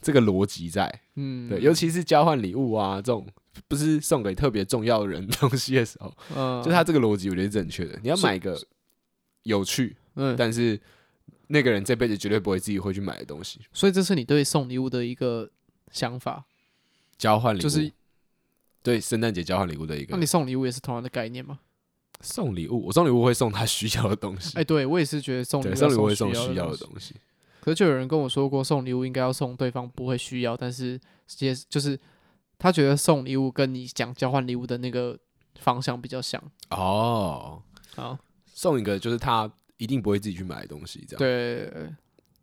[0.02, 3.26] 这个逻辑在，嗯，对，尤其是交换礼物啊这种
[3.66, 7.98] 不是送给特别重要的人东西的时候，嗯，就它这个逻辑我觉得是正确的。
[8.02, 8.60] 你要买一个
[9.44, 10.78] 有趣，嗯，但是
[11.48, 13.60] 那个人这辈子绝对不会自己会去买的东西。
[13.72, 15.50] 所以这是你对送礼物的一个
[15.90, 16.44] 想法，
[17.18, 17.92] 交换礼物就是
[18.82, 20.14] 对圣诞节交换礼物的一个。
[20.14, 21.58] 那你送礼物也是同样的概念吗？
[22.20, 24.50] 送礼物，我送礼物会送他需要的东西。
[24.56, 27.14] 哎、欸，对我也是觉得送礼物送礼物会送需要的东西。
[27.60, 30.98] 可是就有人跟我说过，送礼物应该要送对方不会需要，但是
[31.38, 31.98] 也就是
[32.58, 35.16] 他觉得送礼物跟你讲交换礼物的那个
[35.60, 36.42] 方向比较像。
[36.70, 37.62] 哦，
[37.94, 41.18] 好，送一个就是他一定不会自己去买东西，这样。
[41.18, 41.90] 对，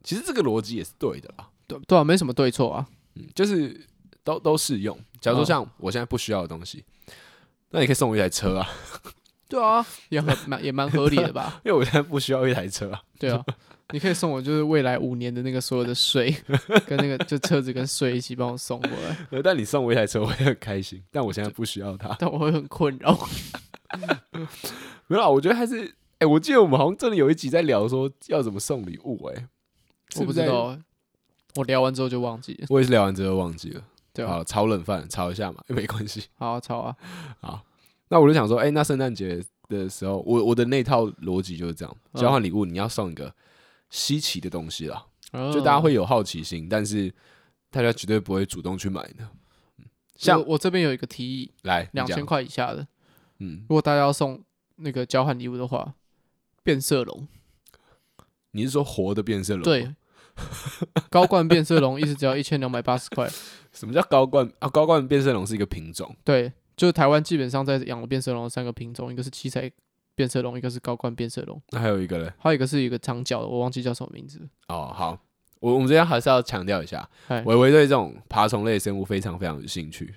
[0.04, 1.48] 其实这个逻辑也是对的啦。
[1.68, 3.86] 对对啊，没什么对错啊，嗯，就是
[4.24, 4.98] 都都适用。
[5.22, 7.14] 假如说像我现在不需要的东西，哦、
[7.70, 8.68] 那你可以送我一台车啊。
[9.48, 11.62] 对啊，也很蛮也蛮合理的吧？
[11.64, 13.02] 因为我现在不需要一台车啊。
[13.20, 13.44] 对啊。
[13.94, 16.36] 你可以送我，就是未来五年的那个所有的税，
[16.88, 19.16] 跟那个就车子跟税一起帮我送过来。
[19.44, 21.00] 但你送我一台车，我会很开心。
[21.12, 23.16] 但我现在不需要它，但我会很困扰。
[25.06, 29.48] 没有啊，我觉得还是，哎、欸，我记得我们好像真的有一集在聊说要怎么送礼物、欸，哎，
[30.18, 30.78] 我不知道，
[31.56, 32.68] 我聊完之后就忘记了。
[32.70, 33.84] 我也是聊完之后忘记了。
[34.14, 36.24] 对啊，好，炒冷饭，炒一下嘛， 没关系。
[36.36, 36.96] 好啊，炒啊。
[37.42, 37.66] 好，
[38.10, 43.34] 那我就想说，哎、欸，那圣诞节的时候，我我的那套逻辑就是这样：嗯、交换礼物，你要送一个。
[43.92, 45.06] 稀奇的东西啦，
[45.54, 47.14] 就大家会有好奇心，但是
[47.70, 49.30] 大家绝对不会主动去买的。
[50.16, 52.86] 像我这边有一个提议，来两千块以下的，
[53.40, 54.44] 嗯，如果大家要送
[54.78, 55.94] 那个交换礼物的话，
[56.66, 57.28] 变色龙。
[58.52, 59.64] 你是说活的变色龙？
[59.64, 59.96] 对，
[61.10, 63.30] 高冠变色龙 一只只要一千两百八十块。
[63.72, 64.68] 什么叫高冠啊？
[64.68, 69.72] 高冠变色龙是一个品种，对，就是台湾基本上在养的变色龙三个品种，一个是七彩。
[70.18, 72.32] 变色龙，一个是高冠变色龙，那还有一个嘞？
[72.40, 74.40] 还有一个是一个长角的，我忘记叫什么名字。
[74.70, 75.20] 哦，好，
[75.60, 77.10] 我我们这边还是要强调一下，
[77.44, 80.16] 维维对这种爬虫类生物非常非常有兴趣，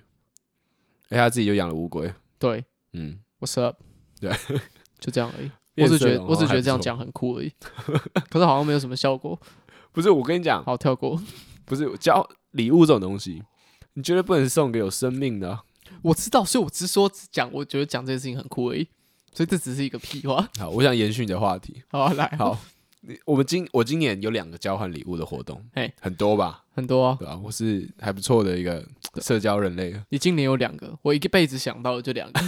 [1.08, 2.14] 而且他自己就养了乌龟。
[2.38, 3.82] 对，嗯，What's up？
[4.20, 4.30] 对，
[5.00, 5.50] 就这样而已。
[5.82, 7.52] 我只觉得，我只觉得这样讲很酷而已。
[8.30, 9.38] 可是好像没有什么效果。
[9.92, 11.20] 不是，我跟你讲，好跳过。
[11.64, 13.42] 不是交礼物这种东西，
[13.94, 15.62] 你绝对不能送给有生命的啊。
[16.02, 18.86] 我知道，所以我只是说讲，我觉得讲这件事情很酷而已。
[19.32, 20.48] 所以这只是一个屁话。
[20.58, 21.82] 好，我想延续你的话题。
[21.90, 22.58] 好，来，好，
[23.24, 26.64] 我们今我今年有两个交换礼物的活动，嘿，很多吧？
[26.74, 27.38] 很多啊，对吧？
[27.42, 28.84] 我是还不错的一个
[29.16, 29.94] 社交人类。
[30.10, 32.40] 你今年有两个，我一个辈子想到的就两个。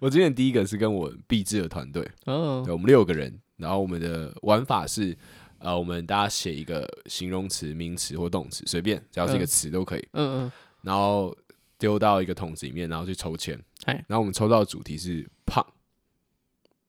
[0.00, 5.16] 我之前第一个是跟我毕制的团队，嗯，对，我们六个人，然后我们的玩法是，
[5.58, 10.08] 呃，我们大家写一个形容词、名词或动词，随便，只要是一个词都可以。
[10.12, 11.36] 嗯嗯，然后。
[11.78, 13.60] 丢到一个桶子里面，然后去抽签。
[13.84, 15.66] 然后我们抽到的主题是胖，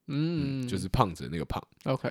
[0.06, 1.60] 嗯，就是胖子的那个胖。
[1.82, 2.08] OK，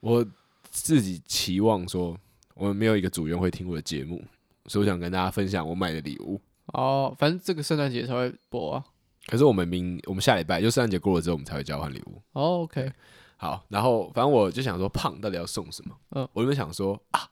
[0.00, 0.22] 我
[0.68, 2.14] 自己期望说，
[2.52, 4.22] 我们没有一个组员会听我的节目，
[4.66, 6.38] 所以我想跟大家分享我买的礼物。
[6.74, 8.84] 哦，反正这个圣诞节才会播啊。
[9.26, 12.22] 可是我们明我们下礼拜就圣诞节过了之后，我们才会交换礼物。
[12.32, 12.90] 哦，OK，
[13.36, 13.64] 好。
[13.68, 15.94] 然后反正我就想说，胖到底要送什么？
[16.10, 17.28] 嗯，我就想说啊，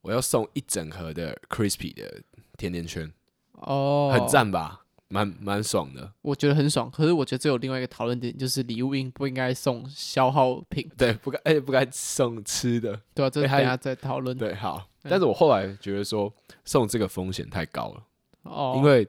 [0.00, 2.22] 我要送一整盒的 Crispy 的
[2.56, 3.12] 甜甜圈。
[3.52, 6.12] 哦，很赞吧，蛮蛮爽的。
[6.22, 10.90] 我觉得很爽，可是我觉得这有另外一个讨论点，就是礼物应不应该送消耗品？
[10.96, 13.00] 对，不该，而且不该送吃的。
[13.14, 14.36] 对啊，这等下再讨论。
[14.36, 14.88] 对，好。
[15.02, 16.32] 但是我后来觉得说，
[16.64, 18.02] 送这个风险太高了。
[18.42, 18.74] 哦。
[18.76, 19.06] 因为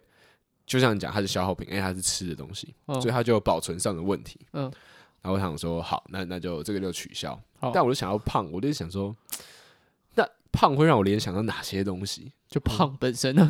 [0.74, 4.40] 就像你讲，它是消耗品，因为它是吃的东西，所以它就有保存上的问题。
[4.54, 4.64] 嗯。
[5.22, 7.40] 然后我想说，好，那那就这个就取消。
[7.74, 9.16] 但我就想要胖，我就想说，
[10.16, 12.34] 那胖会让我联想到哪些东西？
[12.50, 13.48] 就胖本身呢？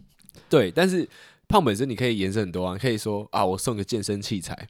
[0.50, 1.08] 对，但是
[1.48, 4.68] 胖本身你可以延伸很多啊，可以说啊，我送个健身器材，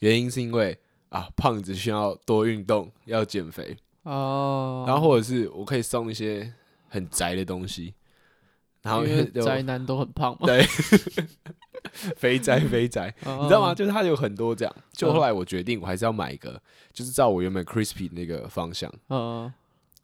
[0.00, 0.78] 原因是因为
[1.08, 4.84] 啊，胖子需要多运动，要减肥哦。
[4.86, 6.52] 然后或者是我可以送一些
[6.88, 7.94] 很宅的东西，
[8.86, 10.62] 然后因为 宅男都很胖嘛，对，
[12.16, 13.74] 肥宅肥宅，你知道吗？
[13.74, 14.74] 就是他有很多这样。
[14.92, 16.60] 就后来我决定，我还是要买一个，
[16.92, 18.92] 就是照我原本 crispy 那个方向。
[19.08, 19.52] 嗯，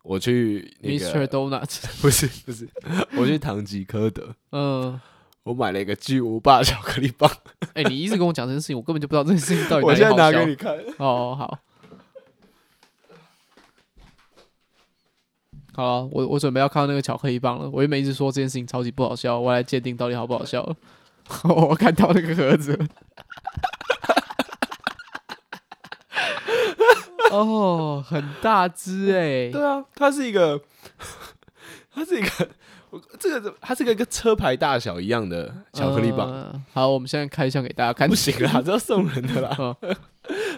[0.03, 1.27] 我去那个 Mr.
[1.27, 2.69] Donut， 不是不是，
[3.17, 4.35] 我去唐吉诃德。
[4.51, 5.01] 嗯。
[5.45, 7.29] 我买了一个巨无霸巧克力棒。
[7.75, 9.85] 哎，你一直跟我讲这件事情，我根本就不知道这件事情到底。
[9.85, 10.79] 我现在拿给你看。
[10.99, 11.59] 哦，好。
[15.75, 17.69] 好了，我我准备要看到那个巧克力棒了。
[17.71, 20.77] 我原本一直说这件事情超级不好笑，我来鉴定到底好不好笑了。
[21.45, 22.79] 我看到那个盒子。
[27.31, 29.51] 哦，很大只哎。
[29.51, 30.61] 对啊，它是一个，
[31.95, 32.49] 它是一个。
[33.19, 36.31] 这个它是个跟车牌大小一样的巧克力棒。
[36.31, 38.07] 呃、好，我们现在开箱给大家看。
[38.07, 39.75] 不行啦，这要送人的啦， 哦、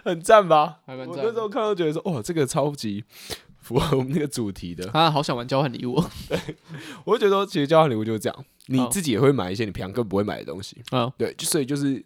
[0.05, 0.79] 很赞吧？
[0.85, 1.19] 还蛮赞。
[1.19, 3.05] 我那时候看到觉得说，哇，这个超级
[3.65, 4.89] 符合我们那个主题的。
[4.93, 5.99] 啊，好想玩交换礼物。
[6.29, 6.39] 对，
[7.05, 10.77] 我就觉得说，其实交换礼物就是这样，你自己也会买一些你平常更不会买的东西。
[10.91, 12.05] 啊、哦，对，就所以就是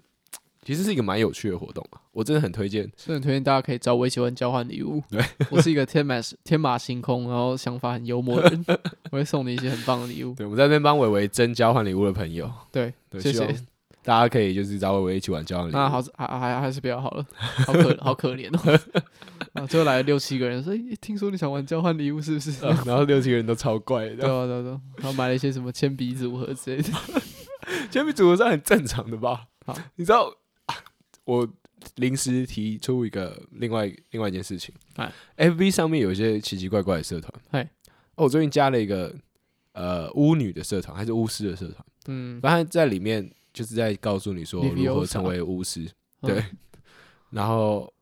[0.65, 5.03] 其实是一个蛮有趣的活动啊，我真的很推荐，真的很推荐大家可以找我一起玩交换礼物。
[5.11, 8.65] 对， 我是一个天马天马行空，然后想法很幽默的人，
[9.11, 10.35] 我会送你一些很棒的礼物。
[10.35, 12.51] 对，我们在这边帮伟伟争交换礼物的朋友。
[12.71, 13.57] 对，对谢谢。
[14.09, 15.77] 大家可以就是找伟伟一起玩交换礼物。
[15.77, 17.27] 那好，还还还是不要好了，
[17.67, 18.81] 好可 好可怜哦。
[19.53, 22.51] 啊，最后来了六七个人，说：“欸，听说你想玩交换礼物是不是？”
[22.87, 26.89] 然后六七个人都超怪的，对啊对啊对啊，然后买了一些什么铅笔组合之类的，
[27.93, 29.45] 铅笔组合是很正常的吧？
[29.67, 30.35] 好，你知道
[31.25, 31.47] 我
[31.97, 37.71] 临时提出一个另外另外一件事情，哎，FB 上面有一些奇奇怪怪的社团，哎，
[38.17, 39.15] 哦，我最近加了一个
[39.73, 43.31] 呃巫女的社团，还是巫师的社团，嗯，反正在里面。
[43.59, 45.85] 就是在告诉你说如何成为巫师，
[46.21, 46.45] 对，
[47.31, 47.93] 然后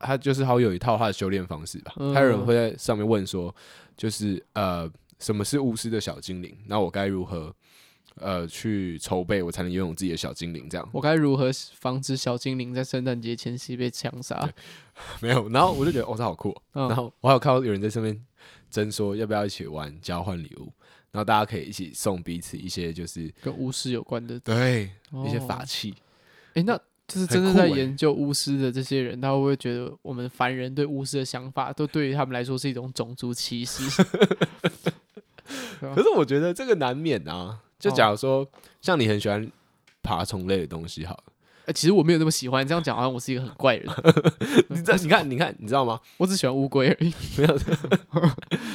[0.00, 1.94] 他就是好有一套他的修炼方式吧。
[2.12, 3.54] 还有人会在上面问说，
[3.96, 6.52] 就是呃，什么是巫师的小精灵？
[6.66, 7.54] 那我该如何
[8.16, 10.68] 呃去筹备，我才能拥有自己的小精灵？
[10.68, 14.52] 这样，我该如何防止小精灵在圣诞节前夕被枪杀？
[15.22, 16.52] 没有，然后我就觉得哦，这好酷。
[16.72, 18.20] 然后我还有看到有人在上面
[18.68, 20.72] 争说，要不要一起玩交换礼物？
[21.14, 24.90] 然后大家可以一起送彼此一些就是跟巫师有关的，对，
[25.24, 25.94] 一些法器。
[26.54, 33.84] 哎，那就是真正在研究巫师的这些人，他会不会觉得我们凡人对巫师的想法，都对于他们来说是一种种族歧视？
[35.78, 37.60] 可是我觉得这个难免啊。
[37.78, 38.44] 就假如说，
[38.80, 39.48] 像你很喜欢
[40.02, 41.24] 爬虫类的东西，好了。
[41.66, 42.66] 哎，其实我没有那么喜欢。
[42.66, 43.86] 这样讲好像我是一个很怪人。
[44.68, 46.00] 你这，你看，你看，你知道吗？
[46.18, 47.12] 我只喜欢乌龟而已。
[47.38, 47.58] 没有。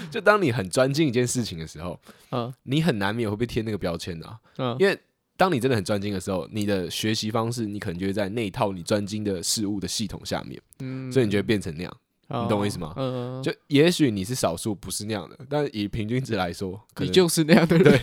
[0.10, 1.99] 就当你很专精一件事情的时候，
[2.32, 4.39] 嗯，你很难免会被贴那个标签的啊。
[4.58, 4.97] 嗯，因为
[5.38, 10.60] 当你真的很专精的时候，你的学习方式，你可能就会在那一套你专精的事物的系统下面。
[10.80, 11.97] 嗯，所以你就会变成那样。
[12.32, 12.93] 你懂我意思吗？
[12.97, 13.41] 嗯。
[13.43, 17.84] 就也许你是少数，不是那样的，但以平均值来说，你就是那样的人。
[17.84, 18.02] 对。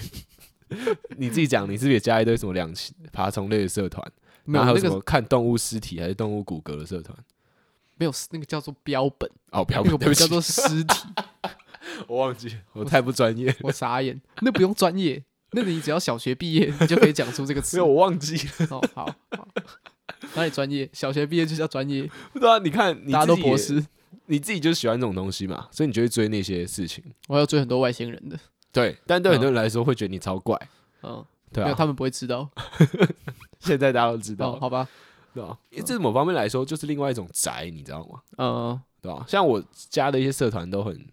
[1.16, 4.04] 你自己讲，你是不是也加一堆什么两栖爬虫类的社团？
[4.46, 7.16] 然后还有什么看动物尸体还是动物骨骼的社团？
[7.96, 10.94] 没有，那个叫做标本哦，标本不叫做尸体。
[12.06, 14.20] 我忘记，我太不专业， 我傻眼。
[14.42, 17.76] 那不用专业，那你只要小学毕业，你就可以讲出这个词。
[17.76, 18.66] 没有，我忘记了。
[18.70, 19.48] 哦，好，好，
[20.34, 20.88] 哪里专业？
[20.92, 22.10] 小学毕业就叫专业。
[22.34, 23.84] 对啊，你看，大家都博士，
[24.26, 27.02] 你自己就喜欢这种东西嘛，所以你就会追那些事情。
[27.28, 28.38] 我要追很多外星人的。
[28.76, 30.54] 对，但对很多人来说会觉得你超怪。
[31.02, 32.46] 嗯，对啊，他们不会知道。
[33.60, 34.86] 现在大家都知道，好吧？
[35.32, 35.58] 对吧？
[35.70, 38.20] 因为这某方面来说，就是另外一种宅，你知道吗？
[38.36, 39.24] 嗯，对吧？
[39.26, 41.06] 像我加的一些社团都很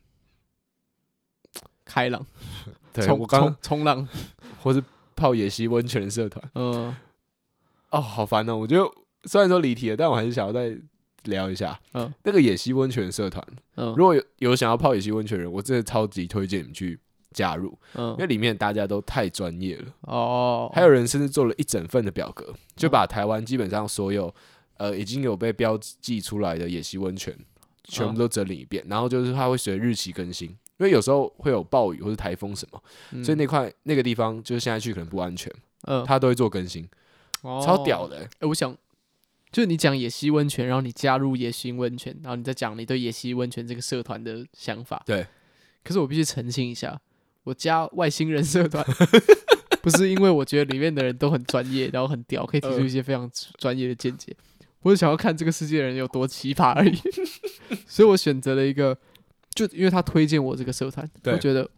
[1.86, 2.26] 开朗，
[2.92, 4.06] 对，我刚冲浪，
[4.62, 4.84] 或是
[5.16, 6.52] 泡野溪温泉社团。
[6.56, 6.94] 嗯，
[7.92, 8.58] 哦，好烦哦！
[8.58, 8.84] 我觉得
[9.24, 10.78] 虽然说离题了，但我还是想要再
[11.24, 11.80] 聊一下。
[11.94, 13.42] 嗯，那个野溪温泉社团，
[13.76, 17.00] 嗯，如果有有想要泡野溪温泉的人，我真的超级推荐你们去。
[17.34, 19.94] 加入，嗯，因为里面大家都太专业了。
[20.02, 24.34] 哦，还有人甚至做了一整份的表格，就把台湾基本上所有
[24.78, 27.38] 呃已经有被标记出来的野溪温泉
[27.84, 32.82] 全部都整理一遍，然后就是它会随日期更新，因为有时候会有暴雨或者台风什么，
[33.24, 35.52] 所以那块那个地方就是现在去可能不安全，
[35.88, 36.88] 嗯，它都会做更新，
[37.42, 38.28] 超屌的。
[38.40, 38.76] 哎，我想
[39.52, 45.28] 就是你讲野溪温泉，然后你加入野溪温泉，然后你再讲你对野溪温泉这个社团的想法，对，
[45.84, 47.00] 可是我必须澄清一下。
[47.44, 48.84] 我加外星人社团，
[49.82, 54.36] 不是因为我觉得里面的人都很专业，然后很屌，可以提出一些非常专业的见解。
[54.82, 56.98] 我是想要看这个世界的人有多奇葩而已，
[57.88, 58.98] 所以我选择了一个，
[59.56, 61.70] 就因为他推荐我这个社团，我觉得，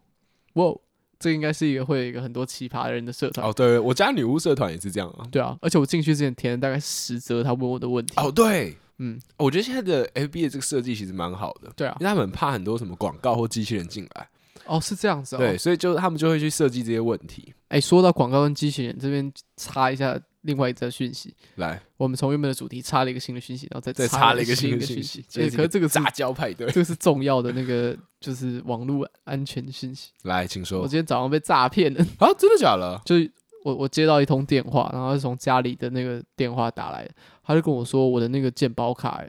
[0.53, 0.75] 哇，
[1.19, 3.47] 这应该是一个会有一个很多奇葩的人的社团。
[3.47, 5.27] 哦，对，我加女巫社团也是这样啊。
[5.31, 8.13] 对啊，而且我进去之前填了大概十则他问我的问题。
[8.17, 11.71] 哦，对，嗯，我觉得现在的 FB 的这个设计其实蛮好的。
[11.75, 14.27] 对啊，因为他们很怕很多什么广告或机器人进来。
[14.65, 15.39] 哦，是这样子哦。
[15.39, 17.53] 对，所以就他们就会去设计这些问题。
[17.69, 21.33] 哎，说到广告跟机器人，这边插一下另外一则讯息。
[21.55, 25.23] 来，我们从原本的主题插了一个新的讯息，然后再再插了一个新的讯息。
[25.31, 30.11] 可是这个杂交派对，这个是重要的那个，就是网络安全讯息。
[30.23, 30.81] 来，请说。
[30.81, 32.29] 我今天早上被诈骗了啊！
[32.37, 33.01] 真的假的？
[33.05, 33.29] 就是
[33.63, 37.11] 我我接到一通电话，然后是从家里的那个电话打来的，
[37.43, 39.23] 他就跟我说我的那个健保卡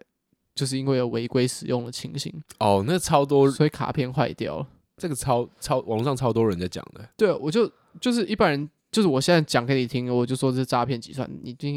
[0.55, 2.33] 就是因为有违规使用的情形。
[2.59, 4.67] 哦，那超多，所以卡片坏掉了。
[4.97, 7.71] 这个超超网上超多人在讲的，对，我就
[8.01, 11.75] 就是一般人，就是我现在讲给你听，我就说这是诈骗集团，你听，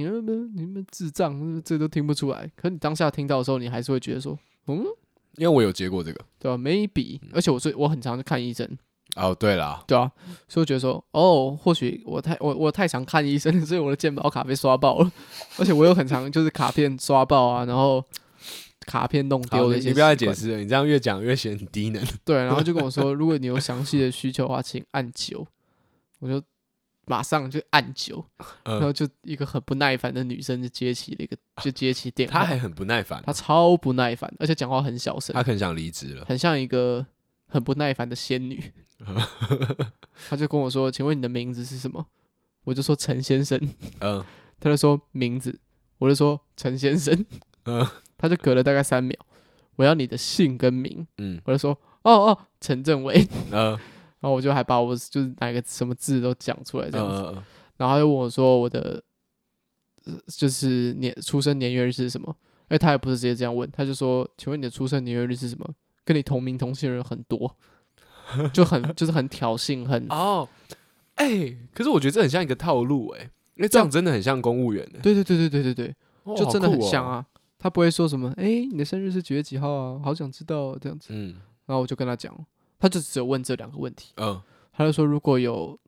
[0.55, 2.49] 你们智障，这都听不出来。
[2.55, 4.85] 可你当下听到的时候，你还是会觉得说，嗯，
[5.35, 8.77] 因为我有接过这个，对吧？Maybe，而且我最我很常去看医生。
[9.17, 10.09] 哦，对啦，对啊，
[10.47, 15.11] 所以我觉得说，哦，或许我太我我太常看医生， 所以我的健保卡被刷爆了，
[15.59, 18.01] 而且我有很常就是卡片刷爆啊，然后。
[18.89, 22.03] 卡片弄丢了，你不要再解释了，你这样越讲越显低能。
[22.25, 25.45] 对，然后就跟我说，如果你有详细的需求的话，请按九。
[26.17, 26.41] 我就
[27.05, 28.25] 马上就按九，
[28.63, 36.25] 嗯然后就一个很不耐烦的女生就接起了一个，就接起电话，她还很不耐烦，她超不耐烦，而且讲话很小声，她很想离职了。
[36.25, 37.05] 很像一个
[37.47, 38.73] 很不耐烦的仙女。
[40.29, 42.05] 她就跟我说：“请问你的名字是什么？”
[42.65, 43.57] 我就说：“陈先生。”
[44.01, 44.23] 嗯
[44.59, 45.57] 他就说名字，
[45.99, 47.25] 我就说陈先生。
[47.63, 47.87] 嗯
[48.19, 49.17] 他就隔了大概三秒，
[49.77, 51.71] 我要你的姓跟名，嗯我就说
[52.03, 53.71] ：“哦哦，陈政伟。”嗯
[54.21, 57.23] 然后我就还把我就是哪个什么字都讲出来这样子。
[57.35, 57.43] 嗯
[57.77, 59.01] 然后他就问我说：“我的、
[60.05, 62.35] 呃就是年出生年月日是什么？”
[62.67, 65.65] 哎，他也不是直接这样问，他就说：“请问你的出生年月日是什么？
[66.03, 67.55] 跟你同名同姓的人很多，
[68.51, 70.45] 就很就是很挑衅，很 哦，
[71.15, 73.21] 哎，可是我觉得这很像一个套路哎，
[73.55, 77.09] 因为这样真的很像公务员的，对对对对对对对，哦就真的很像。
[77.09, 77.25] 啊。
[77.59, 80.01] 他不会说什么，哎，你的生日是几月几号啊？
[80.03, 81.09] 好想知道哦这样子。
[81.11, 81.35] 嗯
[81.65, 82.35] 然后我就跟他讲，
[82.79, 84.13] 他就只有问这两个问题。
[84.15, 84.41] 嗯，
[84.71, 85.79] 他就说，如果有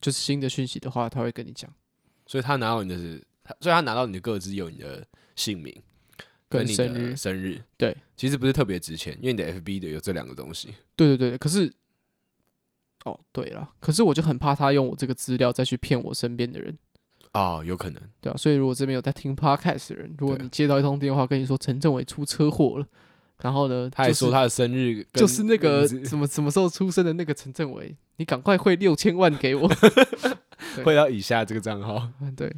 [0.00, 1.70] 就是新的讯息的话，他会跟你讲。
[2.26, 3.22] 所以他拿到你的是，
[3.60, 5.06] 所以他拿到你的个资有你的
[5.36, 5.74] 姓名
[6.48, 10.74] 跟你的生日生日，对，其实不是特别值钱，因为你的 FB 的有这两个东西。
[10.96, 11.70] 对对对，可是，
[13.04, 16.78] 哦，对了，可是我就很怕他用我这个资料再去骗我身边的人，
[17.32, 22.86] 哦，有可能，对啊，所以如果这边有在听 podcast 的人，如果你接到一通电话跟你说陈政伟出车祸了，
[23.42, 29.68] 然后呢，他还说他的生日跟就是那个什么什么时候出生的那个陈政伟，你赶快汇六千万给我，
[30.84, 32.08] 汇到以下这个账号。
[32.36, 32.52] 对，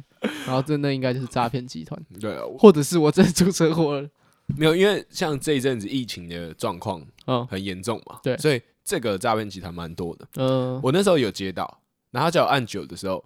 [0.45, 4.09] 然后真的应该就是诈骗集团， 对啊，或者是我真的出车祸了，
[4.57, 10.27] 没有，因为像这一阵子疫情的状况嗯很严重嘛，对所以这个诈骗集团蛮多的。
[10.37, 13.23] 嗯，我那时候有接到，然后他叫我按九的时候，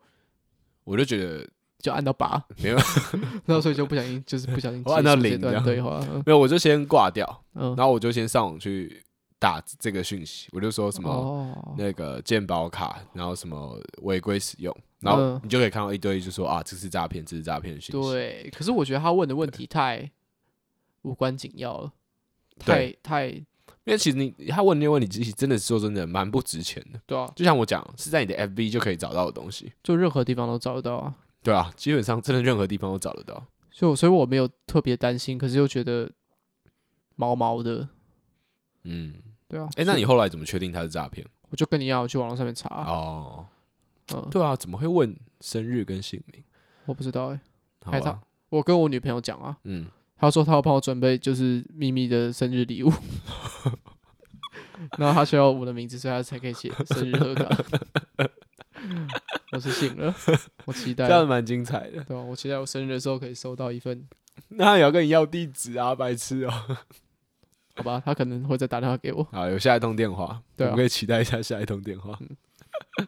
[0.86, 1.46] 我就觉得
[1.80, 2.78] 就按到八， 没有
[3.46, 9.04] 然后所以就不小心就是不小心 我按到零这样段对话，嗯没有，我就先挂掉，嗯，然后我就先上网去
[9.38, 11.10] 打这个讯息，我就说什么。
[11.12, 18.10] 哦，那个鉴保卡，然后什么违规使用，然后嗯你就可以看到一堆，就说啊，这是诈骗，这是诈骗的讯息。
[18.10, 20.10] 对，可是我觉得他问的问题太
[21.02, 21.92] 无关紧要了，
[22.66, 23.46] 对太太
[23.86, 27.00] 因为其实你他问那些问题，其实真的说真的蛮不值钱的。
[27.06, 31.16] 对啊，就像我讲，是在你的 FB 就可以找到的东西，就任何地方都找得到啊。
[31.42, 33.46] 对啊，基本上真的任何地方都找得到。
[33.72, 36.10] 所以我，所以我没有特别担心，可是又觉得
[37.16, 37.88] 毛毛的，
[38.84, 39.14] 嗯，
[39.48, 39.70] 对啊。
[39.76, 41.26] 哎、那你后来怎么确定他是诈骗？
[41.50, 43.46] 我就跟你一样，我去网络上面查，哦，
[44.14, 46.44] 嗯，对啊，怎么会问生日跟姓名？
[46.86, 47.40] 我不知道哎、
[47.84, 49.86] 好还他啊，我跟我女朋友讲啊，嗯，
[50.18, 52.92] 她说他要帮我准备就是秘密的生日礼物，
[54.98, 57.50] 然后他需要我的名字，所以他才可以写生日贺卡。
[59.52, 60.14] 我是信了，
[60.66, 62.04] 我期待这，样蛮精彩的。
[62.04, 64.08] 对吧、我期待我生日的时候可以收到一份，
[64.50, 66.52] 那他也要跟你要地址啊，白痴哦、
[67.76, 68.02] 好吧？
[68.06, 72.18] 他可能会再打电话给我，好，有下一通电话，对啊我们可以期待一下下一通电话。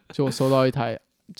[0.09, 0.99] 就我收到一台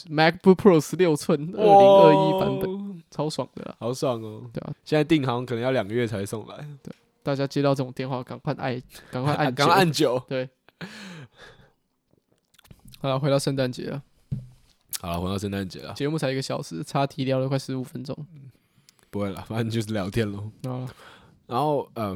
[0.09, 3.75] MacBook Pro 十六寸二零二一版本，超爽的啦！
[3.79, 4.49] 好爽哦！
[4.53, 8.81] 对啊，现在订好像可能要两个月才送来，对大家接到这种电话，赶快按，
[9.11, 10.21] 赶快按，赶快按九。
[10.27, 10.49] 对。
[12.99, 14.01] 好了，回到圣诞节了，
[15.01, 18.15] 好了，回到圣诞节了，节目才一个小时，差题聊了快十五分钟
[19.09, 20.51] 不会了，反正就是聊天喽。
[20.63, 20.89] 啊。
[21.45, 22.09] 然后呃，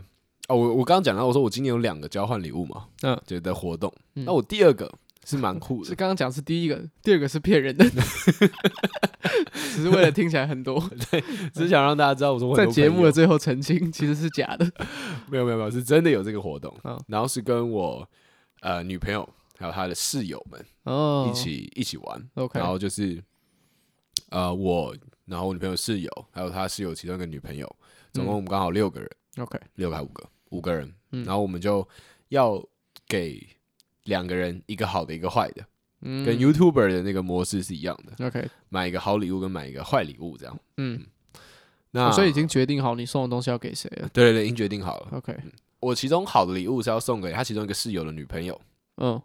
[0.50, 3.94] 哦，我我刚刚讲到，我说我今年有两个交换礼物嘛，嗯觉得活动。
[4.16, 4.92] 嗯那我第二个
[5.26, 5.86] 是蛮酷的。
[5.86, 7.86] 是的，刚刚讲是第一个，第二个是骗人的，
[9.54, 10.80] 只是为了听起来很多，
[11.12, 11.22] 对
[11.54, 14.66] 只是想让大家知道，我说我在节目的最后澄清，其实是假的。
[15.30, 16.76] 没有没有没有，是真的有这个活动。
[16.84, 17.00] 嗯。
[17.08, 18.08] 然后是跟我
[18.62, 23.24] 呃女朋友还有她的室友们哦，一起一起玩，OK，然后就是
[24.30, 24.96] 呃我，
[25.26, 27.74] 然后我女朋友室友还有她室友其中一个女朋友，
[28.12, 29.10] 总共我们刚好六个人。
[29.38, 31.24] OK，六个还五个，五个人，嗯。
[31.24, 31.88] 然后我们就
[32.30, 32.62] 要
[33.08, 33.48] 给
[34.06, 35.66] 两个人一个好的，一个坏的，
[36.02, 36.26] 嗯。
[36.26, 40.60] 跟 YouTuber 的那个模式是一样的，OK，买一个好礼物跟买一个坏礼物这样。
[40.78, 41.06] 嗯，
[41.92, 44.10] 那、哦所以已经决定好你送的东西要给谁了。
[44.14, 45.10] 对对对，已经决定好了。
[45.12, 45.38] OK，
[45.80, 48.60] 我其中好的礼物是要送给他其中一个室友的女朋友，
[48.98, 49.22] 嗯。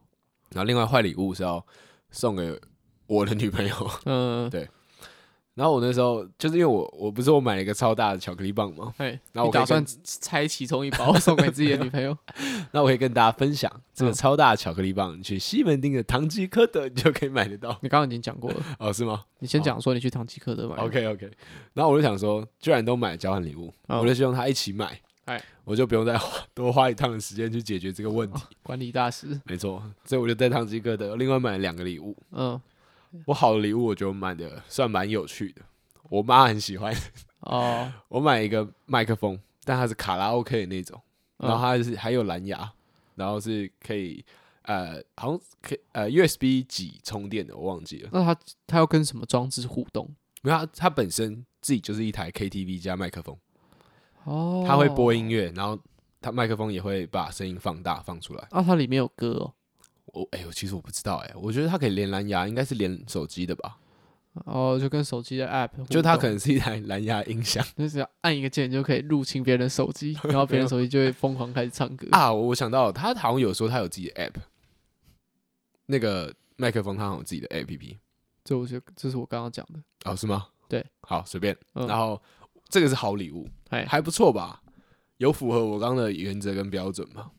[0.51, 1.65] 然后另外坏礼物是要
[2.11, 2.59] 送给
[3.07, 3.91] 我的女朋友。
[4.05, 4.69] 嗯，对
[5.57, 12.15] 然后我那时候就是因为我我不是我买了一个超大的巧克力棒嘛，哎，然后我打算拆其中一包送给自己的女朋友？
[12.73, 17.71] 那我可以跟大家分享这个嗯超大的巧克力棒，你去西门町的唐吉诃德你就可以买得到。
[17.81, 19.25] 你刚刚已经讲过了，哦，是吗？
[19.39, 20.77] 你先讲说你去唐吉诃德买。
[20.77, 21.31] OK OK，
[21.73, 28.43] 然后我就想说，居然都买交换礼物，嗯我就希望他一起买，哎我就不用再花多花一趟的时间去解决这个问题。
[28.63, 32.15] 管理大师，没错，所以我就在唐吉诃德另外买了两个礼物。
[32.33, 32.61] 嗯，
[33.27, 35.63] 我好的礼物，我觉得我买的算蛮有趣的，
[36.11, 36.95] 我妈很喜欢。
[37.41, 41.01] 哦， 我买一个麦克风，但它是卡拉 OK 的那种，
[41.39, 42.73] 然后嗯它是还有蓝牙，
[43.15, 44.25] 然后是可以
[44.63, 48.09] 呃，好像可以呃 USB 几充电的，我忘记了。
[48.13, 50.13] 那它它要跟什么装置互动？
[50.43, 53.37] 没有，它它本身自己就是一台 KTV 加麦克风。
[54.25, 55.79] 哦，它会播音乐，然后
[56.21, 58.45] 它麦克风也会把声音放大放出来。
[58.51, 59.55] 啊，它里面有歌哦。
[60.07, 63.79] 我哎呦，其实我不知道哎，我觉得它可以连蓝牙，应该是连手机的吧？
[64.45, 72.31] 哦，就跟手机的 App，就它可能是一台蓝牙音响， 就只要按一个键就可以入侵别人的手机，然后别人 手机就会疯狂开始唱歌啊！
[72.31, 74.35] 我想到，他好像有说他有自己的 App，
[75.87, 77.97] 那个麦克风他好像有自己的 APP，
[78.45, 80.49] 这我觉得这是我刚刚讲的哦，是吗？
[80.69, 82.21] 对，好随便，嗯、然后
[82.69, 84.63] 这个是好礼物，哎，还不错吧？
[85.17, 87.31] 有符合我刚刚的原则跟标准吗？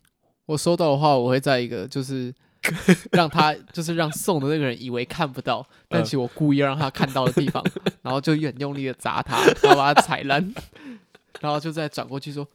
[0.48, 2.34] 我收到的话，我会在一个就是。
[3.12, 7.64] 让他就是让送的那个人以为看不到，但其实我故意让他看到的地方，
[8.02, 10.54] 然后就很用力的砸他，然后把他踩烂，
[11.40, 12.48] 然后就再转过去说：“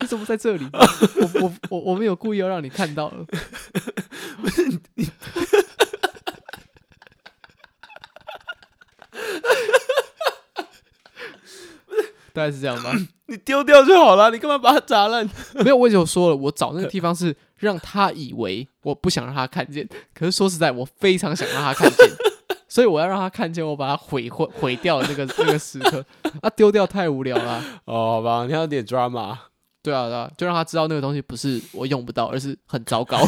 [0.00, 0.68] 你怎么在这里？
[0.72, 3.24] 我我我我没有故意要让你看到了。”
[4.40, 5.08] 不是你，
[12.32, 12.92] 大概是这样吧。
[13.26, 15.28] 你丢掉就好了，你干嘛把它砸烂？
[15.54, 17.36] 没有，我已经说了，我找那个地方是。
[17.60, 22.08] 让他以为我不想让他看见， 可是说实在，我非常想让他看见，
[22.68, 26.04] 所以我要让他看见我把它毁毁毁掉的那个 那个时刻。
[26.40, 27.64] 啊，丢掉太无聊了，啊。
[27.84, 29.36] 哦，好吧，你要点 drama。
[29.82, 33.18] 对啊，对啊，就让他知道那个东西不是我用不到，而是很糟糕。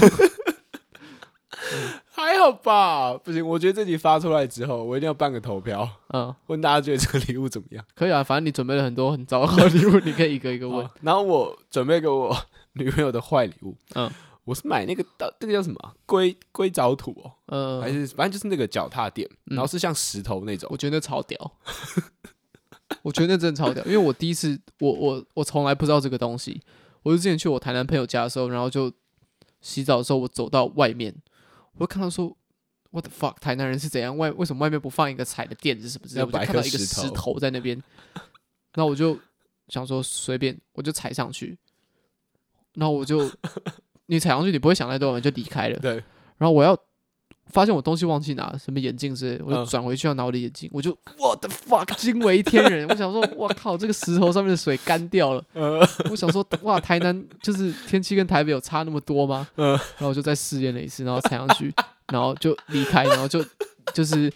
[2.11, 7.85] 还好吧，不行，我觉得这集发出来之后，我一定要办个投票，嗯，问大家觉得这个礼物怎么样？
[7.95, 10.89] 可以啊，反正你准备了很多很糟糕的礼物，你可以一个一个问。
[11.03, 12.35] 然后我准备给我
[12.75, 14.11] 女朋友的坏礼物，嗯，
[14.45, 21.39] 我是买那个到那个叫什么硅硅藻土哦，嗯，还是反正就是那个脚踏垫，然后是像石头那种，我觉得那超屌，
[23.03, 26.63] 我觉得那真的超屌，因为我第一次，我我我从来不知道这个东西，
[27.03, 28.91] 我就之前去我台南朋友家的时候，然后就
[29.61, 31.15] 洗澡的时候，我走到外面。
[31.79, 32.37] 我看到说
[32.91, 33.39] ，What the fuck？
[33.41, 34.17] 台南人是怎样？
[34.17, 36.27] 外为什么外面不放一个踩的垫子什么之类的？
[36.27, 37.77] 我就看到一个石头在那边，
[38.75, 39.19] 然后我就
[39.69, 41.59] 想说随便，我就踩上去，
[42.75, 43.31] 然后我就
[44.07, 45.79] 你踩上去，你不会想太多，你就离开了。
[45.79, 45.95] 对。
[46.39, 46.77] 然后我要
[47.51, 51.95] 发现我东西忘记拿，什么眼镜之类，我就转回去要拿我的眼镜，我就 What the fuck？
[51.97, 52.89] 惊为天人！
[52.89, 55.45] 我想说，我靠，这个石头上面的水干掉了。
[56.11, 59.47] 我想说，哇，台南就是天气跟台北有差那么多吗？
[59.57, 61.71] 然后我就再试验了一次，然后踩上去，
[62.11, 63.45] 然后就离开，然后就
[63.93, 64.33] 就是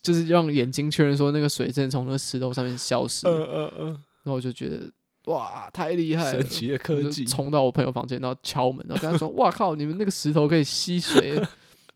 [0.00, 3.26] 就是让眼睛确认说那个水真的从那个石头上面消失。
[3.28, 4.90] 然后我就觉得
[5.26, 7.26] 哇，太厉害了，神奇的科技！
[7.26, 11.38] 冲到我朋友房间，然后敲门，然后跟他说：“哇靠，你们那个石头可以吸水。”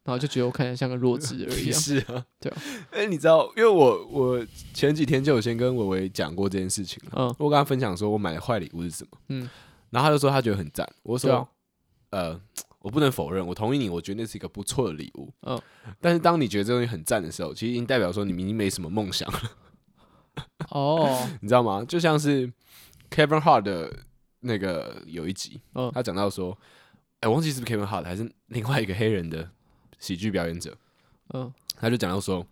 [0.05, 1.73] 然后就觉得我看起来像个弱智而已。
[1.73, 2.63] 是啊，对啊。
[2.91, 7.13] 哎，你知道，因为我我前几天就有先跟伟伟讲过这件事情了。
[7.17, 7.35] 嗯。
[7.39, 9.19] 我跟他分享说我买的坏礼物是什么。
[9.29, 9.49] 嗯。
[9.89, 10.87] 然后他就说他觉得很赞。
[11.03, 11.49] 我说，
[12.11, 12.39] 呃，
[12.81, 15.33] 我不能否认，我同意你，我觉得那是一个不错的礼物。
[15.47, 15.59] 嗯。
[16.01, 19.41] 但是当你觉得这东西很赞的时候，其实已经代表说你明明没什么梦想了。
[20.69, 21.27] 哦。
[21.41, 21.83] 你知道吗？
[21.83, 22.47] 就像是
[23.09, 23.91] Kevin Hart 的
[24.41, 25.63] 那个有一集，
[25.95, 26.59] 他讲到说，
[27.21, 29.49] 哎，我忘记是不是 Kevin Hart 还是另外一个黑人的。
[30.05, 30.77] 喜剧表演者，
[31.33, 32.47] 嗯，他就讲到说，